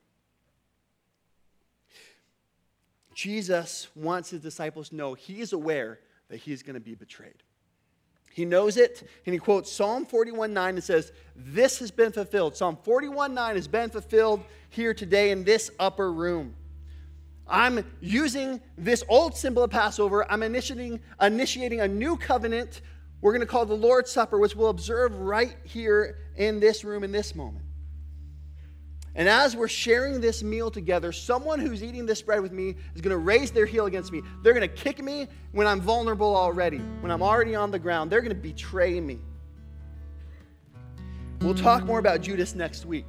Jesus 3.19 3.89
wants 3.97 4.31
his 4.31 4.41
disciples 4.41 4.91
to 4.91 4.95
know 4.95 5.15
he 5.15 5.41
is 5.41 5.53
aware 5.53 5.99
that 6.29 6.37
he's 6.37 6.63
going 6.63 6.75
to 6.75 6.81
be 6.81 6.95
betrayed. 6.95 7.43
He 8.31 8.45
knows 8.45 8.77
it, 8.77 9.03
and 9.27 9.33
he 9.33 9.41
quotes 9.41 9.73
Psalm 9.73 10.07
41 10.07 10.55
9 10.55 10.75
and 10.77 10.85
says, 10.85 11.11
This 11.35 11.81
has 11.81 11.91
been 11.91 12.13
fulfilled. 12.13 12.57
Psalm 12.57 12.79
41 12.81 13.35
9 13.35 13.57
has 13.57 13.67
been 13.67 13.91
fulfilled 13.91 14.45
here 14.71 14.95
today 14.95 15.33
in 15.33 15.43
this 15.43 15.69
upper 15.81 16.13
room. 16.13 16.55
I'm 17.49 17.85
using 18.01 18.61
this 18.77 19.03
old 19.09 19.37
symbol 19.37 19.65
of 19.65 19.73
Passover. 19.73 20.25
I'm 20.31 20.45
initiating, 20.45 21.01
initiating 21.21 21.81
a 21.81 21.89
new 21.89 22.17
covenant 22.17 22.83
we're 23.21 23.33
going 23.33 23.41
to 23.41 23.47
call 23.47 23.67
the 23.67 23.75
Lord's 23.75 24.13
Supper, 24.13 24.39
which 24.39 24.55
we'll 24.55 24.69
observe 24.69 25.19
right 25.19 25.57
here 25.65 26.19
in 26.37 26.61
this 26.61 26.85
room 26.85 27.03
in 27.03 27.11
this 27.11 27.35
moment. 27.35 27.65
And 29.19 29.29
as 29.29 29.57
we're 29.57 29.67
sharing 29.67 30.21
this 30.21 30.45
meal 30.45 30.71
together, 30.71 31.11
someone 31.11 31.59
who's 31.59 31.83
eating 31.83 32.07
this 32.07 32.23
bread 32.23 32.41
with 32.41 32.53
me 32.53 32.77
is 32.95 33.01
going 33.01 33.11
to 33.11 33.19
raise 33.19 33.51
their 33.51 33.67
heel 33.67 33.87
against 33.87 34.13
me. 34.13 34.23
They're 34.45 34.55
going 34.55 34.67
to 34.67 34.75
kick 34.75 35.03
me 35.03 35.27
when 35.51 35.67
I'm 35.67 35.81
vulnerable 35.81 36.37
already, 36.37 36.79
when 37.01 37.11
I'm 37.11 37.21
already 37.21 37.57
on 37.57 37.73
the 37.73 37.81
ground. 37.81 38.13
They're 38.13 38.21
going 38.21 38.35
to 38.35 38.41
betray 38.41 39.01
me. 39.01 39.19
We'll 41.41 41.55
talk 41.55 41.85
more 41.85 41.99
about 41.99 42.21
Judas 42.21 42.55
next 42.55 42.87
week. 42.87 43.07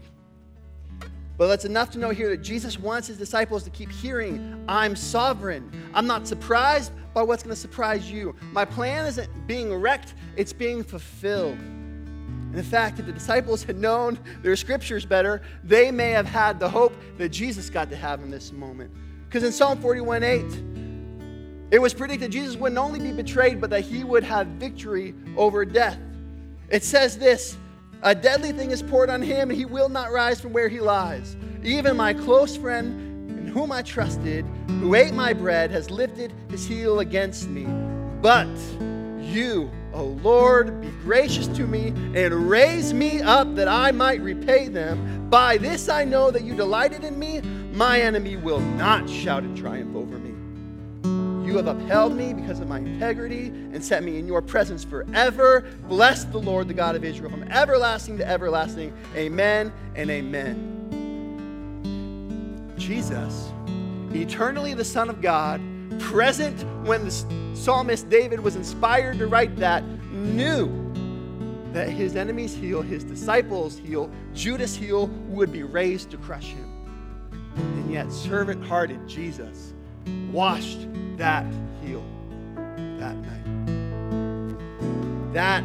But 1.38 1.48
that's 1.48 1.66
enough 1.66 1.92
to 1.92 2.00
know 2.00 2.10
here 2.10 2.30
that 2.30 2.42
Jesus 2.42 2.80
wants 2.80 3.08
his 3.08 3.18
disciples 3.18 3.64
to 3.64 3.70
keep 3.70 3.92
hearing, 3.92 4.66
I'm 4.68 4.96
sovereign. 4.96 5.72
I'm 5.94 6.08
not 6.08 6.28
surprised 6.28 6.92
by 7.14 7.22
what's 7.22 7.44
going 7.44 7.54
to 7.54 7.62
surprise 7.62 8.12
you. 8.12 8.36
My 8.52 8.66
plan 8.66 9.06
isn't 9.06 9.30
being 9.46 9.74
wrecked, 9.74 10.16
it's 10.36 10.54
being 10.54 10.84
fulfilled. 10.84 11.58
And 12.50 12.58
in 12.58 12.64
fact, 12.64 13.00
if 13.00 13.06
the 13.06 13.12
disciples 13.12 13.64
had 13.64 13.78
known 13.78 14.18
their 14.42 14.56
scriptures 14.56 15.06
better, 15.06 15.42
they 15.64 15.92
may 15.92 16.10
have 16.12 16.26
had 16.26 16.60
the 16.60 16.70
hope 16.70 16.94
that 17.18 17.30
Jesus 17.30 17.70
got 17.70 17.90
to 17.92 17.96
have 17.96 18.22
in 18.22 18.32
this 18.32 18.52
moment. 18.52 18.92
Because 19.26 19.44
in 19.44 19.52
Psalm 19.52 19.80
41 19.80 20.24
8, 20.24 20.46
it 21.72 21.80
was 21.80 21.94
predicted 21.94 22.32
Jesus 22.32 22.56
wouldn't 22.56 22.80
only 22.80 23.00
be 23.00 23.12
betrayed, 23.12 23.62
but 23.62 23.70
that 23.70 23.82
he 23.82 24.04
would 24.04 24.24
have 24.24 24.48
victory 24.48 25.14
over 25.38 25.64
death. 25.66 26.00
It 26.70 26.84
says 26.84 27.18
this 27.18 27.58
a 28.02 28.16
deadly 28.16 28.54
thing 28.54 28.72
is 28.72 28.82
poured 28.82 29.10
on 29.10 29.22
him, 29.22 29.50
and 29.50 29.60
he 29.60 29.66
will 29.66 29.90
not 29.90 30.12
rise 30.12 30.40
from 30.40 30.54
where 30.54 30.70
he 30.70 30.80
lies. 30.80 31.36
Even 31.64 31.98
my 31.98 32.14
close 32.14 32.56
friend, 32.56 33.30
in 33.38 33.48
whom 33.48 33.74
I 33.74 33.82
trusted, 33.82 34.46
who 34.68 34.96
ate 34.96 35.14
my 35.14 35.34
bread, 35.34 35.70
has 35.72 35.92
lifted 35.92 36.34
his 36.50 36.66
heel 36.66 37.02
against 37.02 37.50
me. 37.50 37.66
But 38.22 38.48
you, 39.20 39.70
O 40.00 40.18
Lord, 40.24 40.82
be 40.82 40.88
gracious 41.04 41.48
to 41.50 41.68
me 41.68 41.90
and 42.16 42.50
raise 42.50 42.94
me 42.94 43.22
up 43.22 43.54
that 43.56 43.68
I 43.68 43.92
might 43.92 44.22
repay 44.22 44.70
them. 44.70 45.30
By 45.30 45.58
this 45.58 45.90
I 45.90 46.06
know 46.06 46.32
that 46.32 46.44
you 46.46 46.56
delighted 46.56 47.04
in 47.04 47.20
me. 47.20 47.42
My 47.74 48.00
enemy 48.00 48.38
will 48.38 48.62
not 48.62 49.10
shout 49.10 49.44
in 49.44 49.58
triumph 49.58 49.94
over 49.98 50.18
me. 50.18 50.30
You 51.46 51.58
have 51.58 51.68
upheld 51.68 52.16
me 52.16 52.34
because 52.34 52.62
of 52.62 52.70
my 52.70 52.78
integrity 52.78 53.48
and 53.48 53.84
set 53.84 54.02
me 54.04 54.18
in 54.18 54.26
your 54.26 54.42
presence 54.42 54.86
forever. 54.86 55.66
Bless 55.90 56.24
the 56.24 56.38
Lord, 56.38 56.70
the 56.70 56.74
God 56.74 56.96
of 56.96 57.04
Israel, 57.04 57.32
from 57.32 57.44
everlasting 57.52 58.18
to 58.20 58.26
everlasting. 58.26 58.94
Amen 59.18 59.74
and 59.96 60.10
amen. 60.10 60.78
Jesus, 62.78 63.52
eternally 64.14 64.74
the 64.74 64.86
Son 64.86 65.10
of 65.10 65.22
God, 65.22 65.60
present 66.00 66.62
when 66.86 67.06
the 67.06 67.12
psalmist 67.56 68.10
David 68.10 68.40
was 68.40 68.56
inspired 68.56 69.18
to 69.20 69.28
write 69.28 69.56
that, 69.58 69.84
knew 70.12 70.68
that 71.74 71.90
his 71.90 72.16
enemies 72.16 72.56
heel, 72.56 72.82
his 72.82 73.04
disciples' 73.04 73.78
heel, 73.78 74.10
Judas' 74.34 74.76
heel 74.76 75.08
would 75.28 75.52
be 75.52 75.64
raised 75.64 76.10
to 76.12 76.18
crush 76.18 76.48
him. 76.48 76.66
And 77.56 77.92
yet, 77.92 78.12
servant 78.12 78.66
hearted 78.66 79.08
Jesus 79.08 79.74
washed 80.32 80.88
that 81.18 81.46
heel 81.84 82.04
that 82.98 83.16
night. 83.16 83.46
That 85.34 85.64